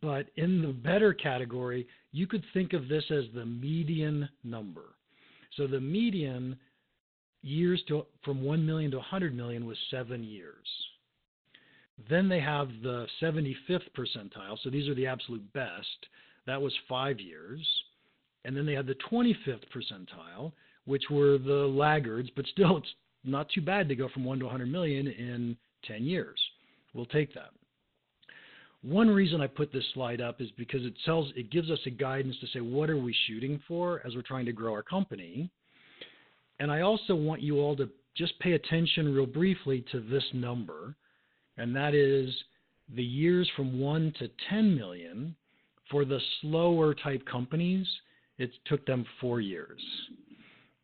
[0.01, 4.95] But in the better category, you could think of this as the median number.
[5.57, 6.57] So the median
[7.41, 10.67] years to from 1 million to 100 million was seven years.
[12.09, 14.57] Then they have the 75th percentile.
[14.63, 16.07] So these are the absolute best.
[16.45, 17.65] That was five years.
[18.45, 20.53] And then they had the 25th percentile,
[20.85, 22.93] which were the laggards, but still it's
[23.25, 26.39] not too bad to go from 1 to 100 million in 10 years.
[26.93, 27.51] We'll take that.
[28.81, 31.89] One reason I put this slide up is because it tells it gives us a
[31.89, 35.49] guidance to say what are we shooting for as we're trying to grow our company.
[36.59, 40.95] And I also want you all to just pay attention real briefly to this number,
[41.57, 42.33] and that is
[42.95, 45.35] the years from 1 to 10 million
[45.91, 47.87] for the slower type companies,
[48.37, 49.81] it took them 4 years.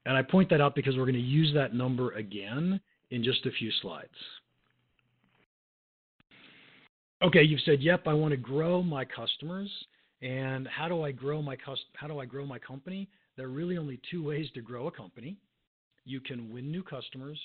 [0.06, 2.80] And I point that out because we're going to use that number again
[3.12, 4.10] in just a few slides.
[7.26, 9.72] Okay, you've said, "Yep, I want to grow my customers."
[10.22, 13.10] And how do I grow my cust- how do I grow my company?
[13.36, 15.36] There are really only two ways to grow a company.
[16.04, 17.40] You can win new customers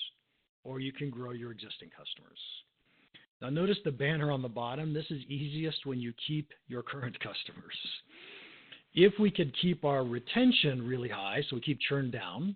[0.63, 2.37] or you can grow your existing customers.
[3.41, 4.93] Now notice the banner on the bottom.
[4.93, 7.75] This is easiest when you keep your current customers.
[8.93, 12.55] If we could keep our retention really high, so we keep churn down,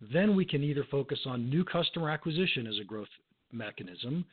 [0.00, 3.08] then we can either focus on new customer acquisition as a growth
[3.50, 4.24] mechanism,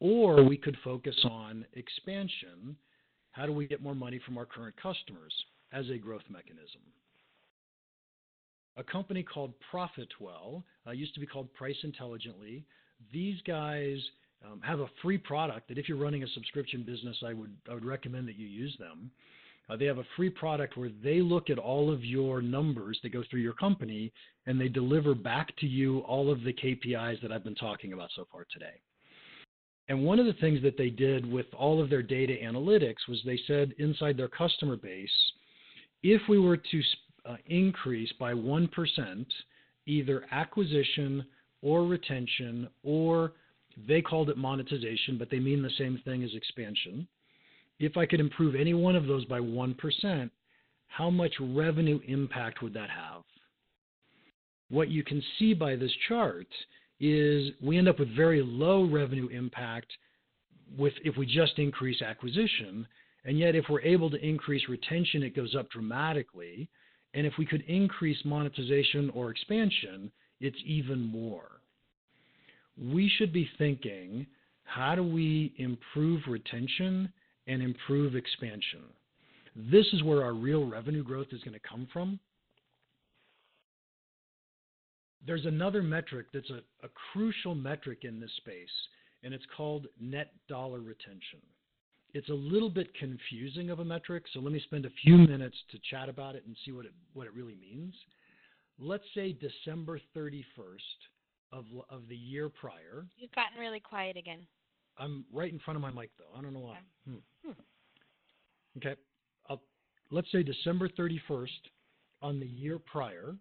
[0.00, 2.76] or we could focus on expansion.
[3.32, 5.32] How do we get more money from our current customers
[5.72, 6.82] as a growth mechanism?
[8.76, 12.64] A company called Profitwell uh, used to be called Price Intelligently.
[13.12, 13.98] These guys
[14.44, 17.74] um, have a free product that if you're running a subscription business, I would I
[17.74, 19.10] would recommend that you use them.
[19.68, 23.12] Uh, they have a free product where they look at all of your numbers that
[23.12, 24.12] go through your company
[24.46, 28.10] and they deliver back to you all of the KPIs that I've been talking about
[28.14, 28.80] so far today.
[29.88, 33.20] And one of the things that they did with all of their data analytics was
[33.24, 35.10] they said inside their customer base,
[36.02, 36.82] if we were to
[37.24, 39.26] uh, increase by 1%,
[39.86, 41.24] either acquisition
[41.62, 43.32] or retention, or
[43.86, 47.06] they called it monetization, but they mean the same thing as expansion
[47.78, 50.30] if I could improve any one of those by 1%,
[50.88, 53.22] how much revenue impact would that have?
[54.68, 56.46] What you can see by this chart
[57.00, 59.92] is we end up with very low revenue impact
[60.78, 62.86] with if we just increase acquisition,
[63.24, 66.68] and yet if we're able to increase retention, it goes up dramatically.
[67.14, 71.60] And if we could increase monetization or expansion, it's even more.
[72.78, 74.26] We should be thinking,
[74.64, 77.10] how do we improve retention
[77.46, 78.82] and improve expansion.
[79.54, 82.18] This is where our real revenue growth is going to come from.
[85.26, 88.68] There's another metric that's a, a crucial metric in this space,
[89.22, 91.40] and it's called net dollar retention.
[92.14, 95.56] It's a little bit confusing of a metric, so let me spend a few minutes
[95.70, 97.94] to chat about it and see what it, what it really means.
[98.78, 100.44] Let's say December 31st
[101.52, 103.06] of, of the year prior.
[103.16, 104.46] You've gotten really quiet again.
[104.98, 106.38] I'm right in front of my mic, though.
[106.38, 106.78] I don't know why.
[107.08, 107.18] Okay.
[107.44, 107.50] Hmm.
[108.78, 109.00] Okay.
[109.48, 109.60] I'll,
[110.10, 111.48] let's say December 31st
[112.22, 113.36] on the year prior.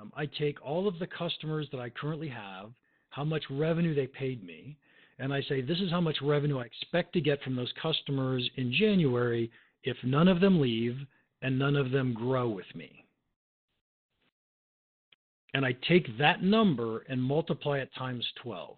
[0.00, 2.70] Um, I take all of the customers that I currently have,
[3.10, 4.76] how much revenue they paid me,
[5.18, 8.48] and I say this is how much revenue I expect to get from those customers
[8.56, 9.50] in January
[9.84, 10.96] if none of them leave
[11.42, 13.04] and none of them grow with me.
[15.52, 18.76] And I take that number and multiply it times 12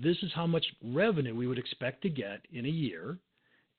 [0.00, 3.18] this is how much revenue we would expect to get in a year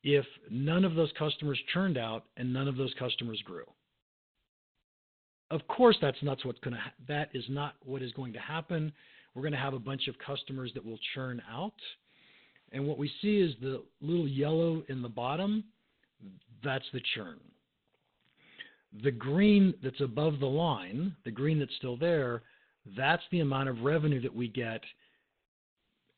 [0.04, 3.63] if none of those customers churned out and none of those customers grew.
[5.54, 8.39] Of course, that's not what's going to ha- that is not what is going to
[8.39, 8.92] happen.
[9.36, 11.76] We're going to have a bunch of customers that will churn out,
[12.72, 15.63] and what we see is the little yellow in the bottom.
[16.63, 17.39] That's the churn.
[19.04, 22.42] The green that's above the line, the green that's still there,
[22.98, 24.82] that's the amount of revenue that we get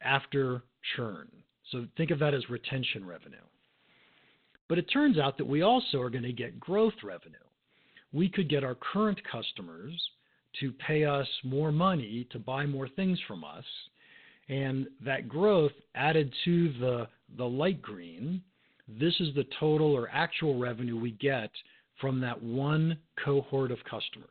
[0.02, 0.64] after
[0.96, 1.28] churn.
[1.72, 3.38] So think of that as retention revenue.
[4.70, 7.36] But it turns out that we also are going to get growth revenue.
[8.14, 9.92] We could get our current customers
[10.60, 13.66] to pay us more money to buy more things from us.
[14.48, 18.42] And that growth added to the, the light green,
[18.88, 21.50] this is the total or actual revenue we get
[22.00, 24.30] from that one cohort of customers.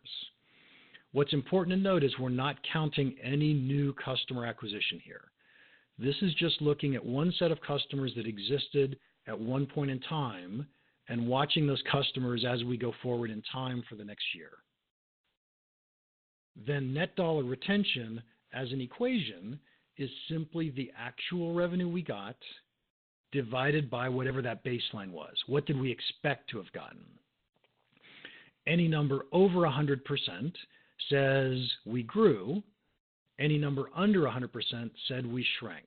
[1.13, 5.23] What's important to note is we're not counting any new customer acquisition here.
[5.99, 10.01] This is just looking at one set of customers that existed at one point in
[10.01, 10.67] time
[11.09, 14.51] and watching those customers as we go forward in time for the next year.
[16.67, 19.59] Then net dollar retention as an equation
[19.97, 22.37] is simply the actual revenue we got
[23.33, 25.35] divided by whatever that baseline was.
[25.47, 27.05] What did we expect to have gotten?
[28.67, 29.99] Any number over 100%
[31.11, 32.63] says we grew,
[33.39, 35.85] any number under 100% said we shrank.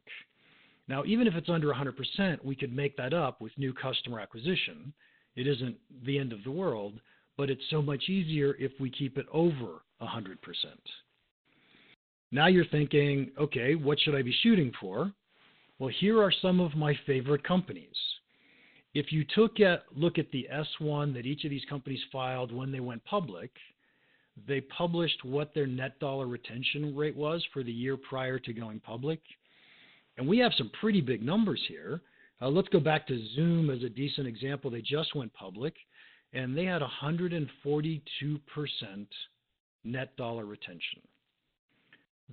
[0.87, 4.93] Now, even if it's under 100%, we could make that up with new customer acquisition.
[5.35, 6.99] It isn't the end of the world,
[7.37, 10.37] but it's so much easier if we keep it over 100%.
[12.31, 15.11] Now you're thinking, okay, what should I be shooting for?
[15.79, 17.95] Well, here are some of my favorite companies.
[18.93, 22.71] If you took a look at the S1 that each of these companies filed when
[22.71, 23.51] they went public,
[24.47, 28.79] they published what their net dollar retention rate was for the year prior to going
[28.79, 29.19] public.
[30.17, 32.01] And we have some pretty big numbers here.
[32.41, 34.69] Uh, let's go back to Zoom as a decent example.
[34.69, 35.75] They just went public
[36.33, 37.47] and they had 142%
[39.83, 41.01] net dollar retention.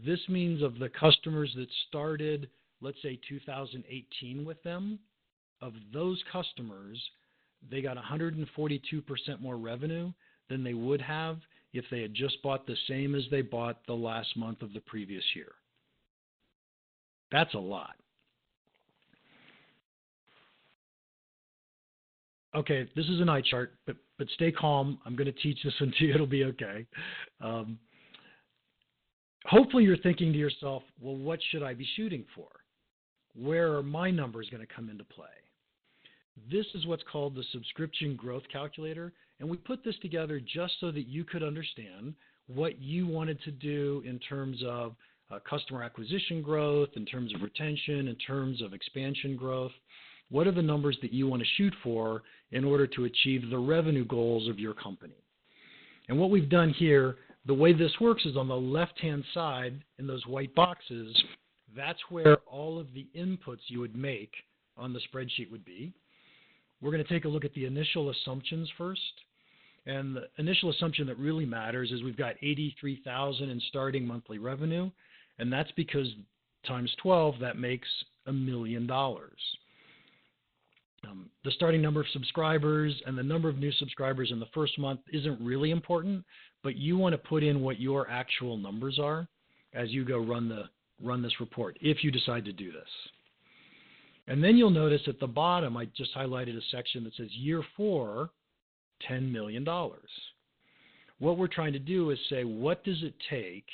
[0.04, 2.48] This means of the customers that started,
[2.80, 4.98] let's say 2018 with them,
[5.62, 7.00] of those customers,
[7.70, 8.44] they got 142%
[9.40, 10.12] more revenue
[10.50, 11.38] than they would have
[11.72, 14.80] if they had just bought the same as they bought the last month of the
[14.80, 15.52] previous year.
[17.34, 17.96] That's a lot.
[22.54, 25.00] Okay, this is an eye chart, but but stay calm.
[25.04, 26.14] I'm going to teach this one to you.
[26.14, 26.86] It'll be okay.
[27.40, 27.76] Um,
[29.46, 32.46] hopefully you're thinking to yourself, well, what should I be shooting for?
[33.34, 35.26] Where are my numbers going to come into play?
[36.48, 40.92] This is what's called the subscription growth calculator, and we put this together just so
[40.92, 42.14] that you could understand
[42.46, 44.94] what you wanted to do in terms of
[45.30, 49.72] uh, customer acquisition growth, in terms of retention, in terms of expansion growth.
[50.30, 53.58] What are the numbers that you want to shoot for in order to achieve the
[53.58, 55.14] revenue goals of your company?
[56.08, 57.16] And what we've done here,
[57.46, 61.14] the way this works is on the left-hand side in those white boxes,
[61.76, 64.32] that's where all of the inputs you would make
[64.76, 65.92] on the spreadsheet would be.
[66.80, 69.00] We're going to take a look at the initial assumptions first.
[69.86, 74.90] And the initial assumption that really matters is we've got 83,000 in starting monthly revenue,
[75.38, 76.08] and that's because
[76.66, 77.88] times 12 that makes
[78.26, 79.38] a million dollars.
[81.06, 84.78] Um, the starting number of subscribers and the number of new subscribers in the first
[84.78, 86.24] month isn't really important,
[86.62, 89.28] but you want to put in what your actual numbers are
[89.74, 90.64] as you go run the
[91.02, 92.88] run this report if you decide to do this.
[94.26, 97.62] And then you'll notice at the bottom I just highlighted a section that says year
[97.76, 98.30] 4
[99.10, 99.66] $10 million.
[101.18, 103.66] What we're trying to do is say what does it take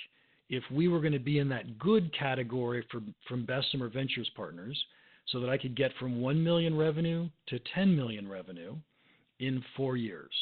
[0.50, 4.76] if we were going to be in that good category for, from Bessemer Ventures partners
[5.28, 8.74] so that I could get from 1 million revenue to 10 million revenue
[9.38, 10.32] in four years.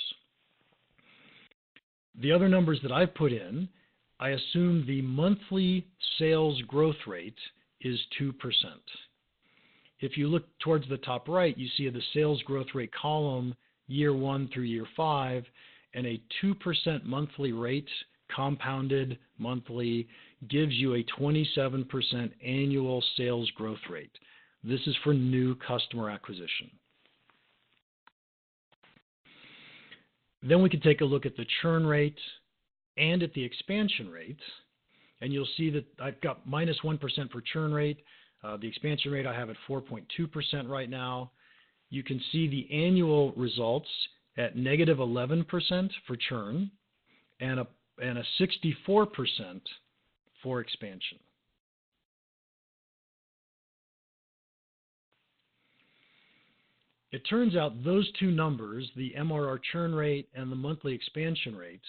[2.21, 3.69] The other numbers that I've put in,
[4.19, 5.87] I assume the monthly
[6.19, 7.39] sales growth rate
[7.83, 8.33] is 2%.
[10.01, 13.55] If you look towards the top right, you see the sales growth rate column
[13.89, 15.45] year one through year five,
[15.95, 17.89] and a 2% monthly rate
[18.35, 20.09] compounded monthly
[20.49, 24.13] gives you a 27% annual sales growth rate.
[24.63, 26.71] This is for new customer acquisition.
[30.43, 32.19] Then we can take a look at the churn rate
[32.97, 34.41] and at the expansion rate.
[35.21, 37.99] And you'll see that I've got minus 1 for churn rate.
[38.45, 41.33] Uh, the expansion rate I have at 4.2% right now.
[41.91, 43.89] You can see the annual results
[44.37, 45.45] at negative 11%
[46.07, 46.71] for churn
[47.41, 47.67] and a,
[48.03, 49.61] and a 64%
[50.43, 51.19] for expansion.
[57.11, 61.87] It turns out those two numbers, the MRR churn rate and the monthly expansion rates,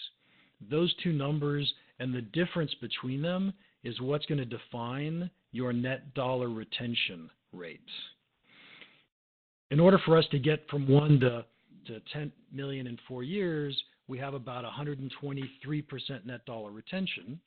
[0.69, 3.53] those two numbers and the difference between them
[3.83, 7.81] is what's going to define your net dollar retention rate.
[9.71, 11.45] In order for us to get from 1 to,
[11.87, 13.79] to 10 million in four years,
[14.09, 17.39] we have about 123% net dollar retention.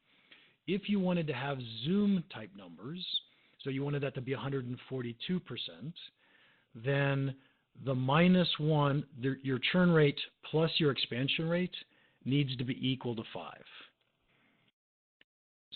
[0.69, 3.05] If you wanted to have Zoom type numbers,
[3.63, 4.77] so you wanted that to be 142%,
[6.77, 7.35] then
[7.85, 10.19] the minus one, the, your churn rate
[10.51, 11.75] plus your expansion rate
[12.25, 13.53] needs to be equal to 5.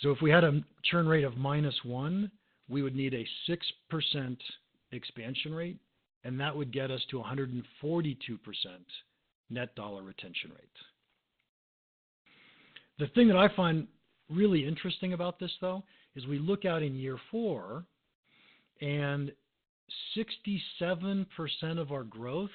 [0.02, 2.30] So if we had a churn rate of minus 1,
[2.68, 4.36] we would need a 6%
[4.92, 5.78] expansion rate,
[6.22, 7.62] and that would get us to 142%
[9.50, 10.68] net dollar retention rate.
[12.98, 13.86] The thing that I find
[14.30, 15.84] really interesting about this, though,
[16.14, 17.84] is we look out in year four,
[18.80, 19.32] and
[20.16, 21.26] 67%
[21.78, 22.50] of our growth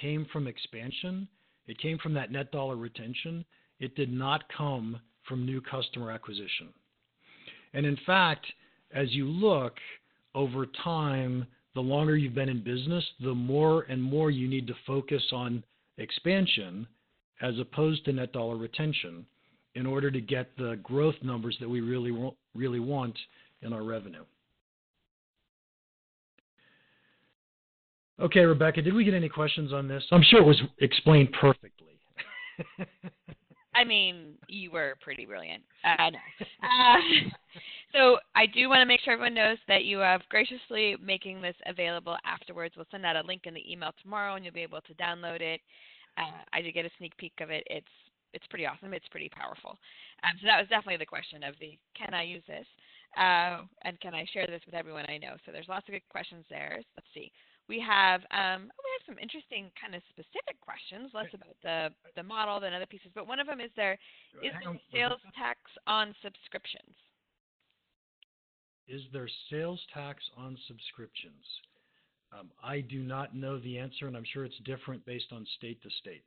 [0.00, 1.26] came from expansion.
[1.66, 3.44] It came from that net dollar retention.
[3.80, 6.68] It did not come from new customer acquisition.
[7.74, 8.46] And in fact,
[8.94, 9.74] as you look
[10.34, 14.74] over time, the longer you've been in business, the more and more you need to
[14.86, 15.62] focus on
[15.98, 16.86] expansion
[17.40, 19.26] as opposed to net dollar retention
[19.74, 23.16] in order to get the growth numbers that we really really want
[23.62, 24.24] in our revenue.
[28.20, 30.04] Okay, Rebecca, did we get any questions on this?
[30.12, 31.98] I'm sure it was explained perfectly.
[33.74, 35.62] I mean, you were pretty brilliant.
[35.84, 36.18] Uh, no.
[36.62, 36.96] uh,
[37.92, 41.56] so I do want to make sure everyone knows that you have graciously making this
[41.66, 42.74] available afterwards.
[42.76, 45.40] We'll send out a link in the email tomorrow, and you'll be able to download
[45.40, 45.60] it.
[46.18, 47.64] Uh, I did get a sneak peek of it.
[47.66, 47.86] It's
[48.34, 48.94] it's pretty awesome.
[48.94, 49.76] It's pretty powerful.
[50.24, 52.66] Um, so that was definitely the question of the can I use this,
[53.16, 55.36] uh, and can I share this with everyone I know?
[55.44, 56.80] So there's lots of good questions there.
[56.96, 57.32] Let's see
[57.72, 62.22] we have um, we have some interesting kind of specific questions, less about the the
[62.22, 63.08] model than other pieces.
[63.14, 63.96] But one of them is there
[64.44, 65.56] is there sales tax
[65.86, 66.92] on subscriptions?
[68.88, 71.40] Is there sales tax on subscriptions?
[72.36, 75.82] Um, I do not know the answer, and I'm sure it's different based on state
[75.82, 76.24] to state.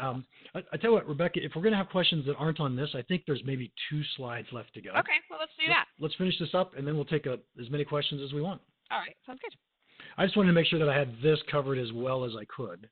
[0.00, 0.24] Um,
[0.54, 2.76] I, I, tell you what, Rebecca, if we're going to have questions that aren't on
[2.76, 4.90] this, I think there's maybe two slides left to go.
[4.90, 5.86] Okay, well, let's do that.
[5.98, 8.60] Let's finish this up, and then we'll take a, as many questions as we want.
[8.90, 9.56] All right, sounds good.
[10.18, 12.44] I just wanted to make sure that I had this covered as well as I
[12.44, 12.88] could.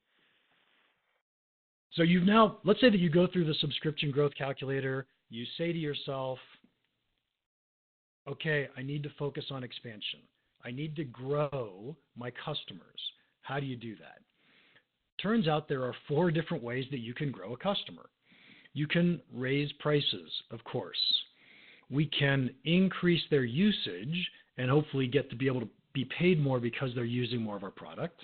[1.92, 5.72] So you've now, let's say that you go through the subscription growth calculator, you say
[5.72, 6.38] to yourself,
[8.28, 10.20] okay, I need to focus on expansion.
[10.64, 13.00] I need to grow my customers.
[13.42, 14.18] How do you do that?
[15.24, 18.10] Turns out there are four different ways that you can grow a customer.
[18.74, 20.98] You can raise prices, of course.
[21.88, 26.60] We can increase their usage and hopefully get to be able to be paid more
[26.60, 28.20] because they're using more of our product.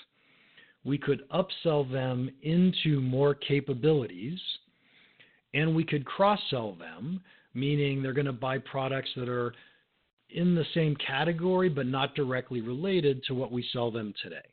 [0.85, 4.39] We could upsell them into more capabilities,
[5.55, 7.23] and we could cross sell them,
[7.55, 9.55] meaning they're going to buy products that are
[10.29, 14.45] in the same category but not directly related to what we sell them today.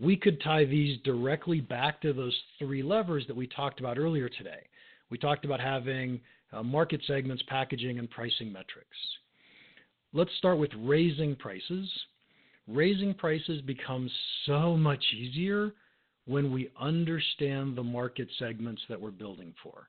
[0.00, 4.28] We could tie these directly back to those three levers that we talked about earlier
[4.28, 4.62] today.
[5.10, 6.20] We talked about having
[6.52, 8.96] uh, market segments, packaging, and pricing metrics.
[10.14, 11.90] Let's start with raising prices.
[12.68, 14.10] Raising prices becomes
[14.46, 15.72] so much easier
[16.26, 19.88] when we understand the market segments that we're building for.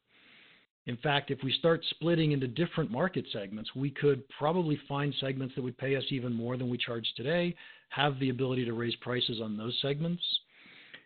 [0.85, 5.55] In fact, if we start splitting into different market segments, we could probably find segments
[5.55, 7.55] that would pay us even more than we charge today,
[7.89, 10.21] have the ability to raise prices on those segments.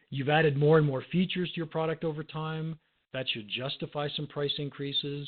[0.10, 2.80] You've added more and more features to your product over time.
[3.14, 5.28] That should justify some price increases.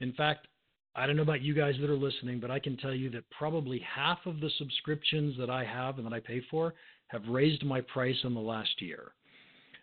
[0.00, 0.46] In fact,
[0.94, 3.30] I don't know about you guys that are listening, but I can tell you that
[3.30, 6.74] probably half of the subscriptions that I have and that I pay for
[7.08, 9.12] have raised my price in the last year.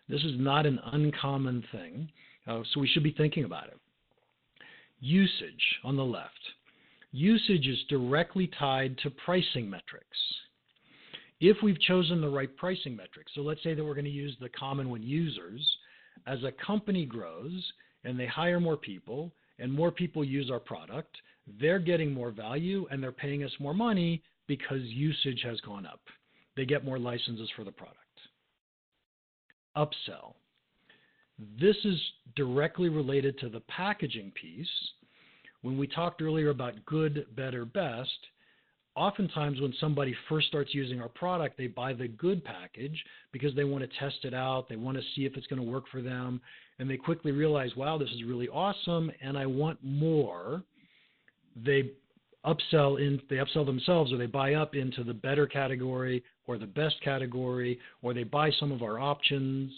[0.08, 2.10] This is not an uncommon thing,
[2.46, 3.78] uh, so we should be thinking about it.
[5.04, 6.32] Usage on the left.
[7.12, 10.16] Usage is directly tied to pricing metrics.
[11.40, 14.34] If we've chosen the right pricing metrics, so let's say that we're going to use
[14.40, 15.60] the common one users,
[16.26, 17.62] as a company grows
[18.04, 21.14] and they hire more people and more people use our product,
[21.60, 26.00] they're getting more value and they're paying us more money because usage has gone up.
[26.56, 27.98] They get more licenses for the product.
[29.76, 30.32] Upsell.
[31.38, 32.00] This is
[32.36, 34.68] directly related to the packaging piece.
[35.62, 38.10] When we talked earlier about good, better, best,
[38.96, 43.64] oftentimes when somebody first starts using our product, they buy the good package because they
[43.64, 46.02] want to test it out, they want to see if it's going to work for
[46.02, 46.40] them,
[46.78, 50.62] and they quickly realize, wow, this is really awesome, and I want more.
[51.56, 51.92] They
[52.44, 56.66] upsell in they upsell themselves or they buy up into the better category or the
[56.66, 59.72] best category or they buy some of our options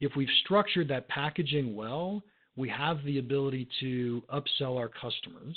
[0.00, 2.22] if we've structured that packaging well,
[2.56, 5.56] we have the ability to upsell our customers.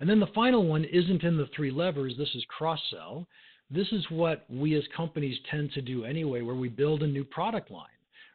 [0.00, 3.26] And then the final one isn't in the three levers, this is cross sell.
[3.70, 7.24] This is what we as companies tend to do anyway, where we build a new
[7.24, 7.86] product line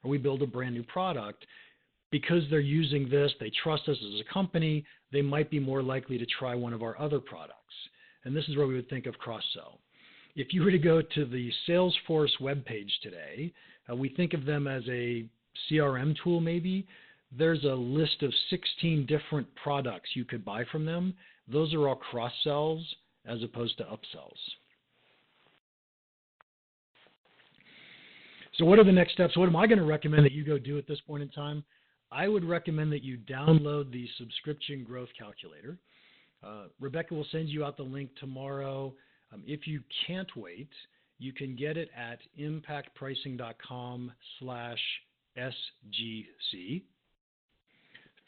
[0.03, 1.45] or we build a brand new product.
[2.11, 6.17] Because they're using this, they trust us as a company, they might be more likely
[6.17, 7.53] to try one of our other products.
[8.25, 9.80] And this is where we would think of cross sell.
[10.36, 13.53] If you were to go to the Salesforce webpage today,
[13.89, 15.25] uh, we think of them as a
[15.69, 16.85] CRM tool, maybe.
[17.37, 21.13] There's a list of 16 different products you could buy from them.
[21.47, 22.83] Those are all cross sells
[23.25, 24.37] as opposed to upsells.
[28.55, 29.37] So, what are the next steps?
[29.37, 31.63] What am I going to recommend that you go do at this point in time?
[32.11, 35.77] I would recommend that you download the subscription growth calculator.
[36.43, 38.93] Uh, Rebecca will send you out the link tomorrow.
[39.31, 40.69] Um, if you can't wait,
[41.20, 44.80] you can get it at impactpricing.com slash
[45.38, 46.84] SGC.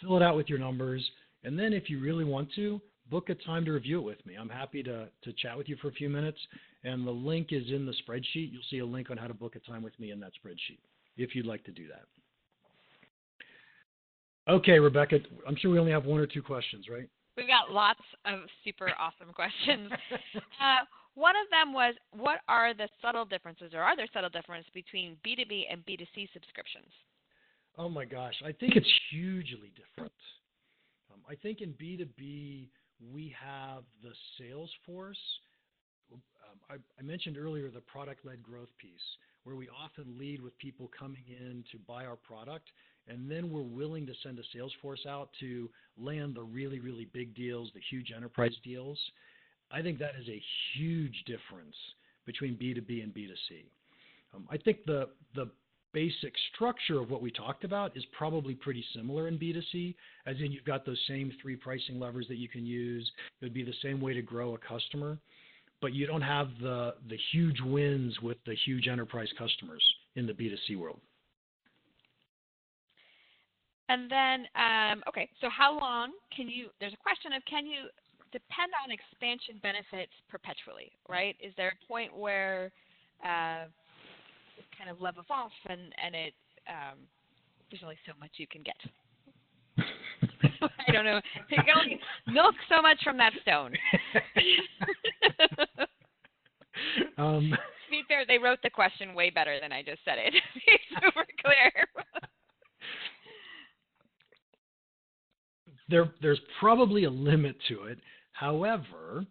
[0.02, 1.10] Fill it out with your numbers.
[1.44, 4.36] And then if you really want to, book a time to review it with me.
[4.36, 6.38] I'm happy to, to chat with you for a few minutes.
[6.84, 8.52] And the link is in the spreadsheet.
[8.52, 10.80] You'll see a link on how to book a time with me in that spreadsheet
[11.18, 12.04] if you'd like to do that.
[14.52, 17.08] Okay, Rebecca, I'm sure we only have one or two questions, right?
[17.38, 19.92] We've got lots of super awesome questions.
[20.62, 20.86] Uh,
[21.16, 25.18] one of them was, what are the subtle differences, or are there subtle differences between
[25.26, 26.92] B2B and B2C subscriptions?
[27.78, 30.14] Oh my gosh, I think it's hugely different.
[31.12, 32.68] Um, I think in B2B,
[33.12, 35.18] we have the sales force.
[36.14, 36.22] Um,
[36.70, 38.92] I, I, mentioned earlier the product led growth piece,
[39.44, 42.70] where we often lead with people coming in to buy our product,
[43.08, 47.06] and then we're willing to send a sales force out to land the really, really
[47.06, 49.00] big deals, the huge enterprise deals.
[49.74, 50.42] I think that is a
[50.76, 51.76] huge difference
[52.26, 53.66] between B2B and B2C.
[54.34, 55.50] Um, I think the the
[55.94, 59.94] basic structure of what we talked about is probably pretty similar in B2C,
[60.26, 63.10] as in you've got those same three pricing levers that you can use.
[63.42, 65.18] It would be the same way to grow a customer,
[65.82, 69.84] but you don't have the the huge wins with the huge enterprise customers
[70.16, 71.00] in the B2C world.
[73.90, 76.68] And then, um, okay, so how long can you?
[76.80, 77.90] There's a question of can you
[78.32, 81.36] depend on expansion benefits perpetually, right?
[81.40, 82.72] Is there a point where
[83.24, 83.66] uh,
[84.58, 86.34] it kind of levels off and, and it
[86.68, 87.00] um,
[87.70, 88.76] there's only so much you can get.
[90.88, 91.22] I don't know.
[91.50, 93.74] You can only milk so much from that stone.
[97.18, 100.34] um, to be fair, they wrote the question way better than I just said it.
[101.02, 101.72] super clear.
[105.90, 108.00] there, there's probably a limit to it.
[108.42, 109.24] However,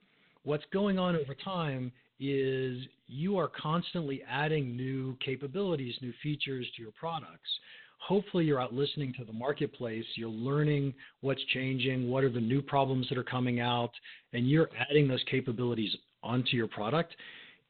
[0.44, 1.90] what's going on over time
[2.20, 7.50] is you are constantly adding new capabilities, new features to your products.
[7.98, 12.62] Hopefully, you're out listening to the marketplace, you're learning what's changing, what are the new
[12.62, 13.90] problems that are coming out,
[14.32, 17.16] and you're adding those capabilities onto your product.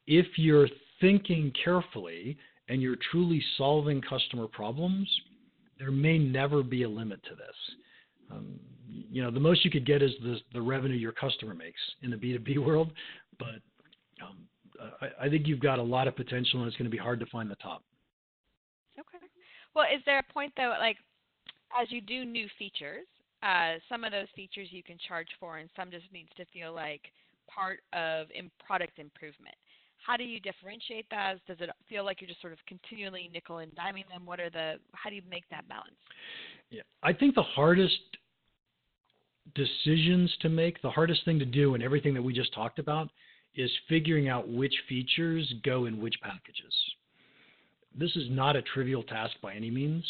[0.07, 0.69] If you're
[1.01, 2.37] thinking carefully
[2.69, 5.09] and you're truly solving customer problems,
[5.79, 7.57] there may never be a limit to this.
[8.31, 8.61] Um,
[9.11, 12.11] you know, the most you could get is the, the revenue your customer makes in
[12.11, 12.93] the B2B world,
[13.39, 13.61] but
[14.23, 14.39] um,
[15.01, 17.21] I, I think you've got a lot of potential and it's going to be hard
[17.21, 17.83] to find the top.
[18.99, 19.25] Okay.
[19.75, 20.97] Well, is there a point though, like
[21.81, 23.07] as you do new features,
[23.43, 26.75] uh, some of those features you can charge for, and some just needs to feel
[26.75, 27.01] like
[27.49, 29.55] part of in product improvement.
[30.07, 31.39] How do you differentiate those?
[31.47, 34.25] Does it feel like you're just sort of continually nickel and diming them?
[34.25, 35.97] What are the how do you make that balance?
[36.71, 37.99] Yeah, I think the hardest
[39.55, 43.09] decisions to make, the hardest thing to do in everything that we just talked about
[43.55, 46.75] is figuring out which features go in which packages.
[47.99, 50.05] This is not a trivial task by any means.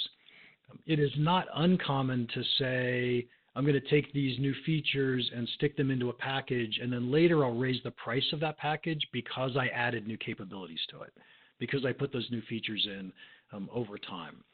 [0.86, 3.26] It is not uncommon to say,
[3.56, 7.10] I'm going to take these new features and stick them into a package, and then
[7.10, 11.12] later I'll raise the price of that package because I added new capabilities to it,
[11.58, 13.12] because I put those new features in
[13.52, 14.44] um, over time.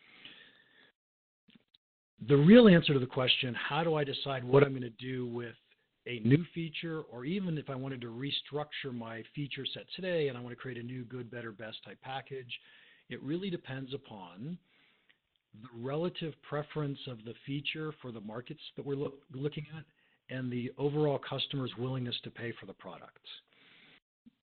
[2.28, 5.26] The real answer to the question, how do I decide what I'm going to do
[5.26, 5.54] with
[6.06, 10.38] a new feature, or even if I wanted to restructure my feature set today and
[10.38, 12.52] I want to create a new good, better, best type package,
[13.10, 14.56] it really depends upon
[15.62, 19.84] the relative preference of the feature for the markets that we're look, looking at
[20.34, 23.18] and the overall customer's willingness to pay for the product.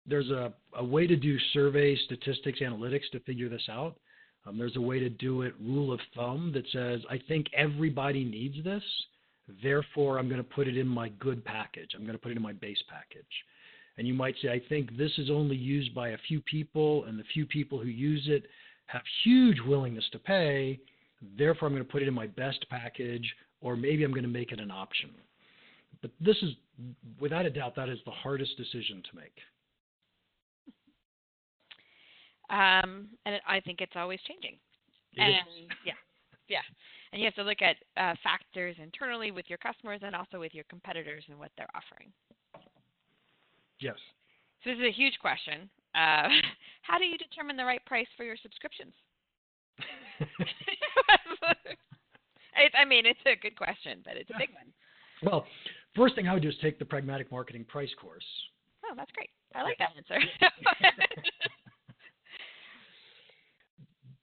[0.06, 3.98] There's a, a way to do survey statistics analytics to figure this out.
[4.46, 8.24] Um, there's a way to do it rule of thumb that says, I think everybody
[8.26, 8.84] needs this
[9.62, 11.92] Therefore, I'm going to put it in my good package.
[11.96, 13.26] I'm going to put it in my base package.
[13.98, 17.20] And you might say, I think this is only used by a few people, and
[17.20, 18.44] the few people who use it
[18.88, 20.80] have huge willingness to pay.
[21.38, 23.30] Therefore, I'm going to put it in my best package,
[23.62, 25.12] or maybe I'm going to make it an option.
[26.02, 26.52] But this is,
[27.20, 29.38] without a doubt, that is the hardest decision to make.
[32.50, 34.58] Um, and I think it's always changing.
[35.14, 35.94] It and yeah,
[36.50, 36.62] yeah
[37.14, 40.54] and you have to look at uh, factors internally with your customers and also with
[40.54, 42.12] your competitors and what they're offering.
[43.80, 43.96] Yes.
[44.64, 45.70] So this is a huge question.
[45.94, 46.28] Uh,
[46.82, 48.94] how do you determine the right price for your subscriptions?
[52.76, 54.74] I mean, it's a good question, but it's a big one.
[55.22, 55.46] Well,
[55.96, 58.26] first thing I would do is take the pragmatic marketing price course.
[58.86, 59.30] Oh, that's great.
[59.54, 60.20] I like that answer.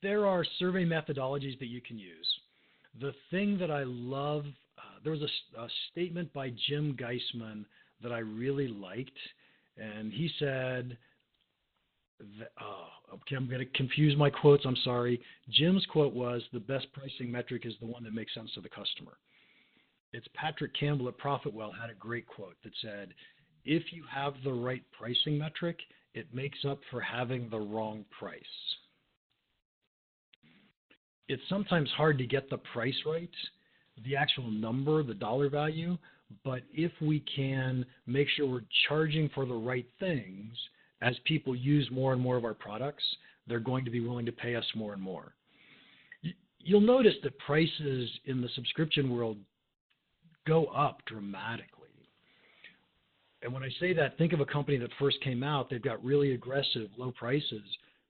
[0.02, 2.26] there are survey methodologies that you can use
[2.98, 4.44] the thing that I love,
[4.78, 7.64] uh, there was a, a, statement by Jim Geisman
[8.02, 9.18] that I really liked,
[9.76, 10.96] and he said,
[12.38, 14.64] that, oh, okay, I'm going to confuse my quotes.
[14.66, 15.20] I'm sorry.
[15.50, 18.68] Jim's quote was, "The best pricing metric is the one that makes sense to the
[18.68, 19.16] customer."
[20.12, 23.14] It's Patrick Campbell at Profitwell had a great quote that said,
[23.64, 25.78] "If you have the right pricing metric,
[26.12, 28.76] it makes up for having the wrong price."
[31.30, 33.30] It's sometimes hard to get the price right,
[34.04, 35.96] the actual number, the dollar value.
[36.44, 40.52] But if we can make sure we're charging for the right things,
[41.02, 43.04] as people use more and more of our products,
[43.46, 45.34] they're going to be willing to pay us more and more.
[46.58, 49.38] You'll notice that prices in the subscription world
[50.46, 51.76] go up dramatically.
[53.42, 56.04] And when I say that, think of a company that first came out, they've got
[56.04, 57.62] really aggressive low prices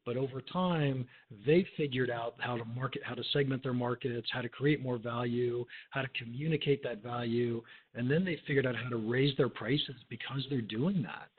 [0.06, 1.06] but over time,
[1.46, 4.98] they figured out how to market, how to segment their markets, how to create more
[4.98, 7.62] value, how to communicate that value,
[7.94, 11.30] and then they figured out how to raise their prices because they're doing that.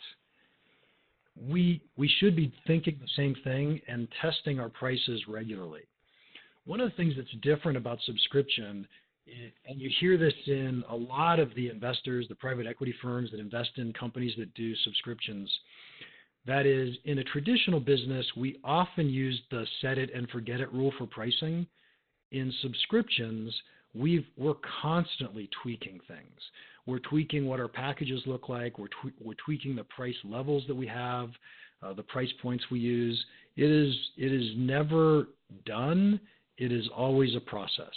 [1.49, 5.81] We we should be thinking the same thing and testing our prices regularly.
[6.65, 8.87] One of the things that's different about subscription
[9.67, 13.39] and you hear this in a lot of the investors, the private equity firms that
[13.39, 15.49] invest in companies that do subscriptions,
[16.45, 20.71] that is, in a traditional business, we often use the set it and forget it
[20.73, 21.67] rule for pricing.
[22.31, 23.53] In subscriptions,
[23.93, 26.39] we are constantly tweaking things.
[26.85, 28.79] We're tweaking what our packages look like.
[28.79, 28.87] We're,
[29.23, 31.29] we're tweaking the price levels that we have,
[31.83, 33.23] uh, the price points we use.
[33.55, 35.27] It is it is never
[35.65, 36.19] done.
[36.57, 37.93] it is always a process.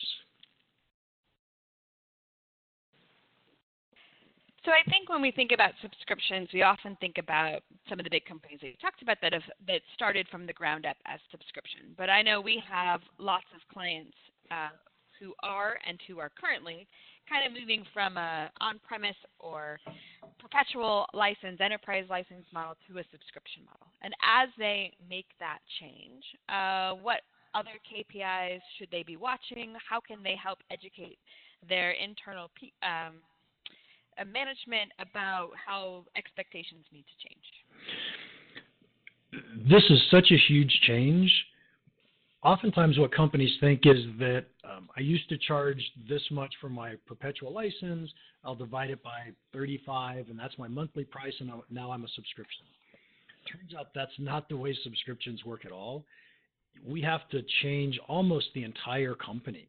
[4.64, 8.10] So I think when we think about subscriptions, we often think about some of the
[8.10, 11.20] big companies that you talked about that have that started from the ground up as
[11.30, 11.92] subscription.
[11.98, 14.16] But I know we have lots of clients
[14.50, 14.72] uh,
[15.20, 16.86] who are and who are currently
[17.28, 19.78] kind of moving from a on-premise or
[20.38, 23.86] perpetual license, enterprise license model to a subscription model.
[24.02, 27.20] And as they make that change, uh, what
[27.54, 29.74] other KPIs should they be watching?
[29.88, 31.18] How can they help educate
[31.68, 32.50] their internal
[32.82, 33.20] um,
[34.18, 37.46] uh, management about how expectations need to change?
[39.68, 41.30] This is such a huge change.
[42.42, 46.94] Oftentimes, what companies think is that um, I used to charge this much for my
[47.06, 48.10] perpetual license.
[48.44, 52.66] I'll divide it by 35, and that's my monthly price, and now I'm a subscription.
[53.50, 56.04] Turns out that's not the way subscriptions work at all.
[56.86, 59.68] We have to change almost the entire company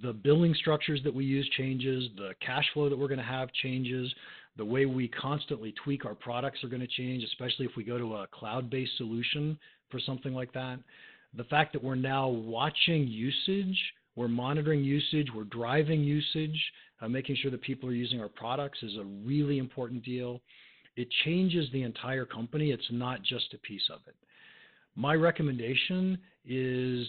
[0.00, 3.52] the billing structures that we use changes, the cash flow that we're going to have
[3.52, 4.12] changes,
[4.56, 7.98] the way we constantly tweak our products are going to change, especially if we go
[7.98, 9.58] to a cloud-based solution
[9.90, 10.78] for something like that.
[11.34, 13.78] The fact that we're now watching usage,
[14.16, 16.58] we're monitoring usage, we're driving usage,
[17.00, 20.40] uh, making sure that people are using our products is a really important deal.
[20.96, 22.70] It changes the entire company.
[22.70, 24.14] It's not just a piece of it.
[24.94, 27.06] My recommendation is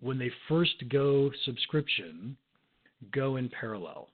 [0.00, 2.36] when they first go subscription,
[3.12, 4.08] go in parallel.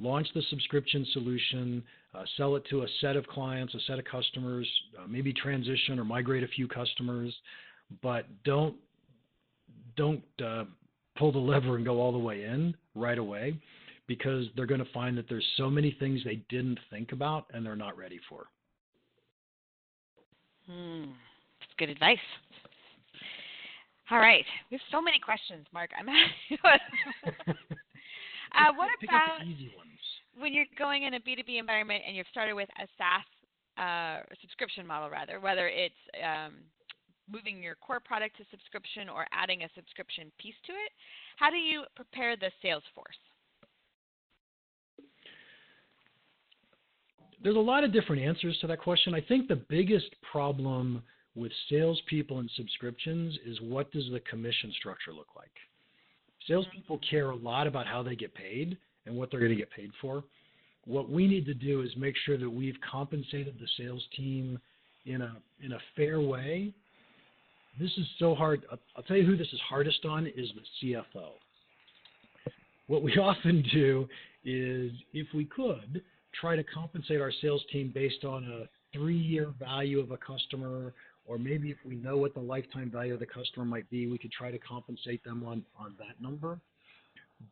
[0.00, 1.82] Launch the subscription solution,
[2.14, 4.68] uh, sell it to a set of clients, a set of customers,
[4.98, 7.34] uh, maybe transition or migrate a few customers,
[8.02, 8.74] but don't
[9.96, 10.64] don't uh,
[11.16, 13.56] pull the lever and go all the way in right away
[14.06, 17.64] because they're going to find that there's so many things they didn't think about and
[17.64, 18.44] they're not ready for.
[20.68, 21.04] Hmm.
[21.60, 22.18] That's good advice.
[24.10, 24.44] All right.
[24.70, 25.90] We have so many questions, Mark.
[25.98, 26.14] I'm uh,
[28.76, 29.40] what about
[30.38, 33.24] when you're going in a B2B environment and you've started with a SaaS
[33.78, 36.54] uh, subscription model, rather, whether it's um,
[37.30, 40.92] moving your core product to subscription or adding a subscription piece to it,
[41.36, 43.16] how do you prepare the sales force?
[47.42, 49.14] There's a lot of different answers to that question.
[49.14, 51.02] I think the biggest problem
[51.34, 55.50] with salespeople and subscriptions is what does the commission structure look like?
[56.46, 58.76] Salespeople care a lot about how they get paid
[59.06, 60.24] and what they're going to get paid for.
[60.86, 64.58] What we need to do is make sure that we've compensated the sales team
[65.06, 66.72] in a in a fair way.
[67.80, 68.64] This is so hard.
[68.96, 71.30] I'll tell you who this is hardest on is the CFO.
[72.86, 74.06] What we often do
[74.44, 76.02] is, if we could,
[76.38, 80.92] try to compensate our sales team based on a three-year value of a customer
[81.26, 84.18] or maybe if we know what the lifetime value of the customer might be, we
[84.18, 86.58] could try to compensate them on, on that number.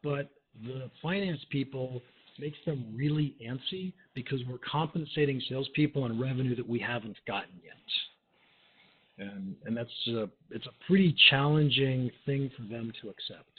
[0.02, 0.30] But
[0.64, 2.02] the finance people
[2.38, 9.28] makes them really antsy because we're compensating salespeople on revenue that we haven't gotten yet.
[9.28, 13.50] And, and that's a, it's a pretty challenging thing for them to accept.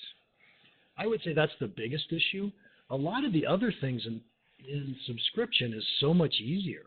[0.98, 2.52] I would say that's the biggest issue.
[2.90, 4.22] A lot of the other things in,
[4.68, 6.86] in subscription is so much easier.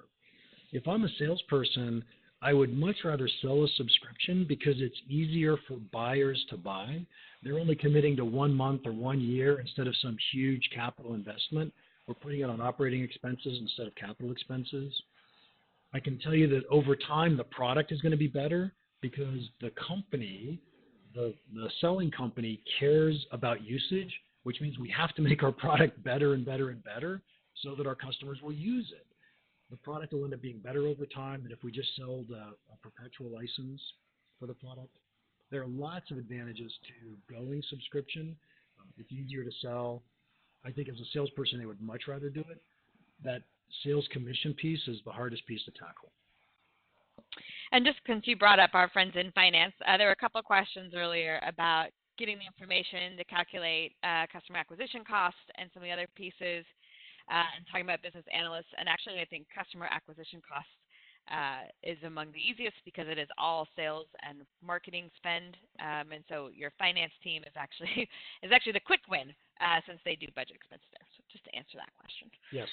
[0.73, 2.05] If I'm a salesperson
[2.43, 7.05] I would much rather sell a subscription because it's easier for buyers to buy.
[7.43, 11.73] They're only committing to one month or one year instead of some huge capital investment.
[12.07, 14.93] We're putting it on operating expenses instead of capital expenses.
[15.95, 19.41] I can tell you that over time, the product is going to be better because
[19.61, 20.61] the company,
[21.15, 24.13] the, the selling company, cares about usage,
[24.43, 27.23] which means we have to make our product better and better and better
[27.63, 29.07] so that our customers will use it
[29.71, 32.55] the product will end up being better over time than if we just sold a,
[32.73, 33.81] a perpetual license
[34.39, 34.97] for the product.
[35.51, 38.37] There are lots of advantages to going subscription.
[38.81, 40.03] Um, it's easier to sell.
[40.65, 42.61] I think as a salesperson, they would much rather do it.
[43.25, 43.43] That
[43.85, 46.11] sales commission piece is the hardest piece to tackle.
[47.73, 50.39] And just since you brought up our friends in finance, uh, there were a couple
[50.39, 51.89] of questions earlier about
[52.19, 56.65] getting the information to calculate uh, customer acquisition costs and some of the other pieces
[57.31, 58.71] uh, and talking about business analysts.
[58.79, 60.73] And actually, I think customer acquisition costs
[61.27, 65.59] uh, is among the easiest because it is all sales and marketing spend.
[65.83, 68.07] Um, and so your finance team is actually
[68.47, 71.07] is actually the quick win uh, since they do budget expenses there.
[71.19, 72.31] So just to answer that question.
[72.55, 72.71] Yes.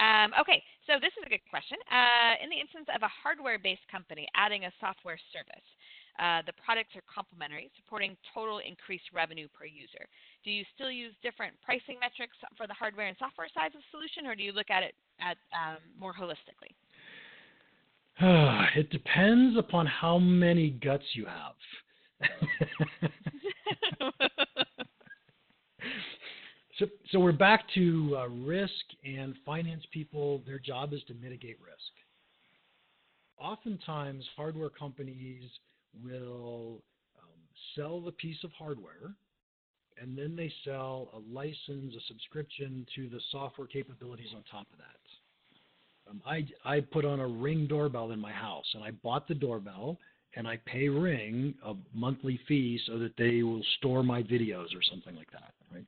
[0.00, 1.76] Um, okay, so this is a good question.
[1.92, 5.68] Uh, in the instance of a hardware-based company adding a software service,
[6.18, 10.06] uh, the products are complementary, supporting total increased revenue per user.
[10.44, 13.90] Do you still use different pricing metrics for the hardware and software sides of the
[13.90, 16.72] solution, or do you look at it at um, more holistically?
[18.76, 21.54] it depends upon how many guts you have.
[26.78, 28.72] So, so we're back to uh, risk
[29.04, 30.42] and finance people.
[30.46, 31.92] Their job is to mitigate risk.
[33.38, 35.44] Oftentimes, hardware companies
[36.04, 36.82] will
[37.18, 37.40] um,
[37.76, 39.14] sell the piece of hardware,
[40.00, 44.78] and then they sell a license, a subscription to the software capabilities on top of
[44.78, 46.10] that.
[46.10, 49.34] Um, I, I put on a Ring doorbell in my house, and I bought the
[49.34, 49.98] doorbell,
[50.34, 54.82] and I pay Ring a monthly fee so that they will store my videos or
[54.90, 55.86] something like that, right?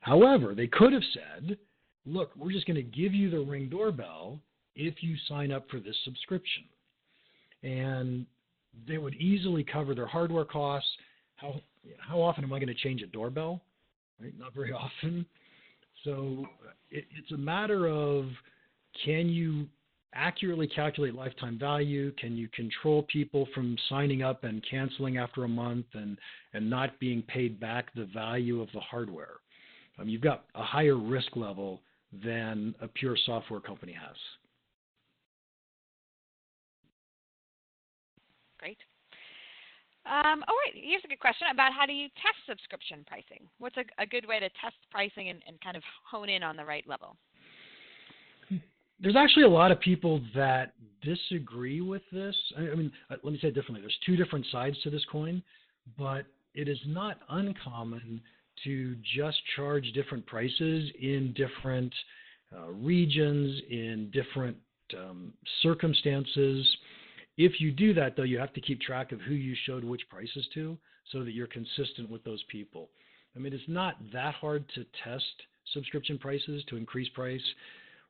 [0.00, 1.56] However, they could have said,
[2.04, 4.40] look, we're just going to give you the Ring doorbell
[4.74, 6.64] if you sign up for this subscription.
[7.62, 8.26] And
[8.86, 10.88] they would easily cover their hardware costs.
[11.36, 11.60] How,
[11.98, 13.62] how often am I going to change a doorbell?
[14.20, 14.32] Right?
[14.38, 14.72] Not very
[15.02, 15.26] often.
[16.04, 16.46] So
[16.90, 18.26] it, it's a matter of
[19.04, 19.66] can you
[20.14, 22.12] accurately calculate lifetime value?
[22.12, 26.18] Can you control people from signing up and canceling after a month and,
[26.54, 29.34] and not being paid back the value of the hardware?
[29.98, 31.82] Um, you've got a higher risk level
[32.24, 34.16] than a pure software company has.
[38.58, 38.78] Great.
[40.08, 40.74] Um, oh, right.
[40.74, 43.46] Here's a good question about how do you test subscription pricing?
[43.58, 46.56] What's a, a good way to test pricing and, and kind of hone in on
[46.56, 47.16] the right level?
[49.00, 52.34] There's actually a lot of people that disagree with this.
[52.56, 53.80] I mean, uh, let me say it differently.
[53.80, 55.42] There's two different sides to this coin,
[55.96, 58.20] but it is not uncommon
[58.64, 61.94] to just charge different prices in different
[62.56, 64.56] uh, regions, in different
[64.96, 65.32] um,
[65.62, 66.66] circumstances.
[67.38, 70.02] If you do that, though, you have to keep track of who you showed which
[70.10, 70.76] prices to
[71.12, 72.90] so that you're consistent with those people.
[73.34, 75.24] I mean, it's not that hard to test
[75.72, 77.42] subscription prices to increase price.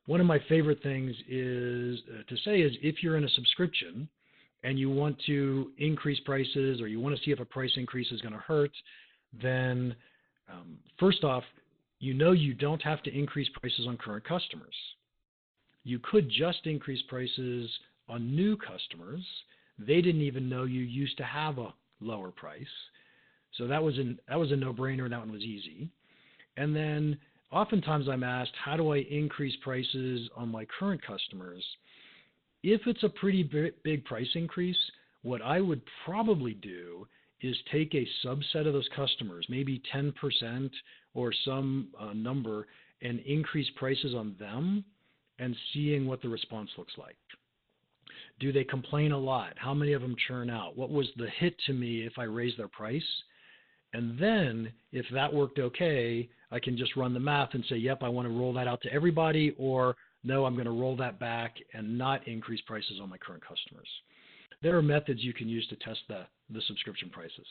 [0.07, 4.09] One of my favorite things is uh, to say is if you're in a subscription
[4.63, 8.11] and you want to increase prices or you want to see if a price increase
[8.11, 8.71] is going to hurt,
[9.41, 9.95] then
[10.51, 11.43] um, first off,
[11.99, 14.75] you know you don't have to increase prices on current customers.
[15.83, 17.69] You could just increase prices
[18.09, 19.25] on new customers.
[19.77, 22.65] They didn't even know you used to have a lower price.
[23.57, 25.09] So that was an that was a no-brainer.
[25.09, 25.89] That one was easy.
[26.57, 27.17] And then
[27.51, 31.63] oftentimes I'm asked, how do I increase prices on my current customers?
[32.63, 33.43] If it's a pretty
[33.83, 34.77] big price increase,
[35.21, 37.07] what I would probably do
[37.41, 40.69] is take a subset of those customers, maybe 10%
[41.13, 42.67] or some uh, number,
[43.01, 44.83] and increase prices on them
[45.39, 47.15] and seeing what the response looks like.
[48.39, 49.53] Do they complain a lot?
[49.57, 50.77] How many of them churn out?
[50.77, 53.03] What was the hit to me if I raise their price?
[53.93, 58.03] And then, if that worked okay, I can just run the math and say, yep,
[58.03, 61.19] I want to roll that out to everybody, or no, I'm going to roll that
[61.19, 63.87] back and not increase prices on my current customers
[64.61, 67.47] there are methods you can use to test the, the subscription prices.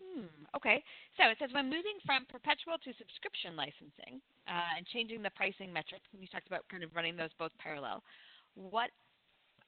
[0.00, 0.82] Hmm, okay.
[1.16, 5.72] So it says when moving from perpetual to subscription licensing uh, and changing the pricing
[5.72, 8.02] metrics, and you talked about kind of running those both parallel,
[8.54, 8.90] what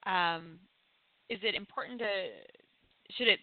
[0.07, 0.59] um,
[1.29, 2.07] is it important to,
[3.17, 3.41] should it,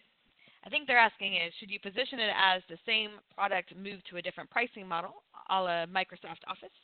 [0.64, 4.16] I think they're asking is, should you position it as the same product move to
[4.16, 6.74] a different pricing model, a la Microsoft Office,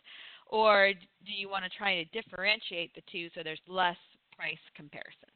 [0.46, 3.96] or do you want to try to differentiate the two so there's less
[4.36, 5.28] price comparison?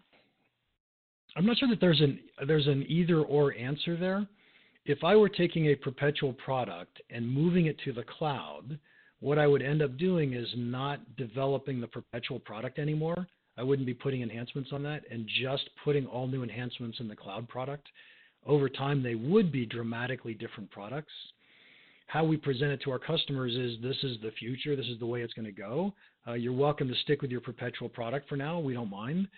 [1.37, 4.27] I'm not sure that there's an there's an either or answer there.
[4.85, 8.79] If I were taking a perpetual product and moving it to the cloud,
[9.21, 13.27] what I would end up doing is not developing the perpetual product anymore.
[13.57, 17.17] I wouldn't be putting enhancements on that and just putting all new enhancements in the
[17.17, 17.87] cloud product.
[18.47, 21.13] Over time, they would be dramatically different products.
[22.07, 25.07] How we present it to our customers is this is the future, this is the
[25.07, 25.95] way it's going to go.
[26.27, 29.29] Uh, you're welcome to stick with your perpetual product for now, we don't mind.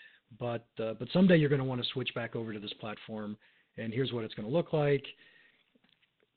[0.40, 3.36] But uh, but someday you're going to want to switch back over to this platform,
[3.78, 5.04] and here's what it's going to look like.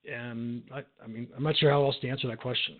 [0.09, 2.75] And I, I mean, I'm not sure how else to answer that question.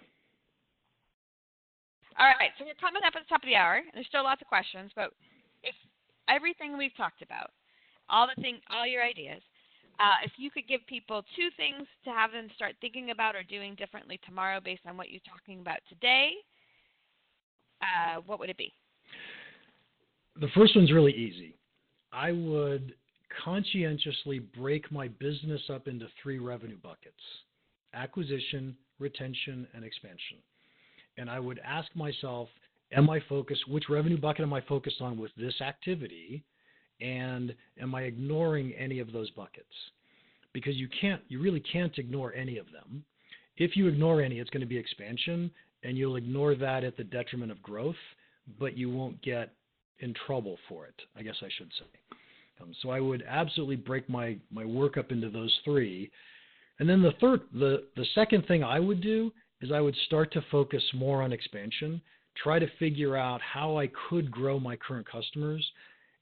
[2.19, 3.77] All right, so we're coming up at the top of the hour.
[3.77, 5.11] And there's still lots of questions, but
[5.63, 5.75] if
[6.27, 7.51] everything we've talked about,
[8.09, 9.41] all the thing, all your ideas,
[9.99, 13.43] uh, if you could give people two things to have them start thinking about or
[13.43, 16.31] doing differently tomorrow based on what you're talking about today,
[17.81, 18.73] uh, what would it be?
[20.39, 21.55] The first one's really easy.
[22.11, 22.95] I would
[23.43, 27.15] conscientiously break my business up into three revenue buckets
[27.93, 30.37] acquisition, retention, and expansion.
[31.19, 32.47] And I would ask myself,
[32.93, 36.43] am I focused, which revenue bucket am I focused on with this activity?
[37.01, 39.67] And am I ignoring any of those buckets?
[40.53, 43.03] Because you can't, you really can't ignore any of them.
[43.57, 45.51] If you ignore any, it's going to be expansion,
[45.83, 47.95] and you'll ignore that at the detriment of growth,
[48.57, 49.53] but you won't get
[49.99, 52.17] in trouble for it, I guess I should say.
[52.61, 56.09] Um, so I would absolutely break my, my work up into those three.
[56.79, 59.31] And then the third, the, the second thing I would do
[59.61, 62.01] is I would start to focus more on expansion,
[62.41, 65.65] try to figure out how I could grow my current customers.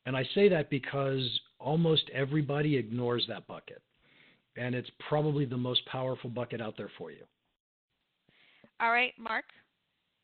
[0.06, 3.82] And I say that because almost everybody ignores that bucket.
[4.56, 7.24] And it's probably the most powerful bucket out there for you.
[8.80, 9.46] All right, Mark.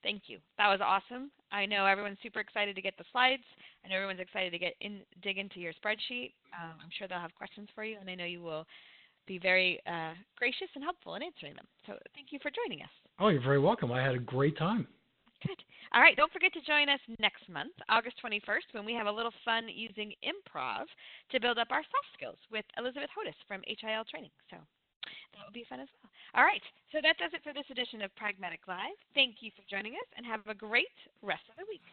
[0.02, 0.40] Thank you.
[0.58, 1.32] That was awesome.
[1.52, 3.44] I know everyone's super excited to get the slides.
[3.86, 6.34] I know everyone's excited to get in, dig into your spreadsheet.
[6.52, 8.66] Um, I'm sure they'll have questions for you, and I know you will
[9.28, 11.66] be very uh, gracious and helpful in answering them.
[11.88, 13.03] So thank you for joining us.
[13.20, 13.92] Oh, you're very welcome.
[13.92, 14.88] I had a great time.
[15.46, 15.62] Good.
[15.94, 19.12] All right, don't forget to join us next month, August 21st, when we have a
[19.12, 20.90] little fun using improv
[21.30, 24.34] to build up our soft skills with Elizabeth Hodis from HIL Training.
[24.50, 26.10] So that would be fun as well.
[26.34, 28.98] All right, so that does it for this edition of Pragmatic Live.
[29.14, 31.86] Thank you for joining us and have a great rest of the week.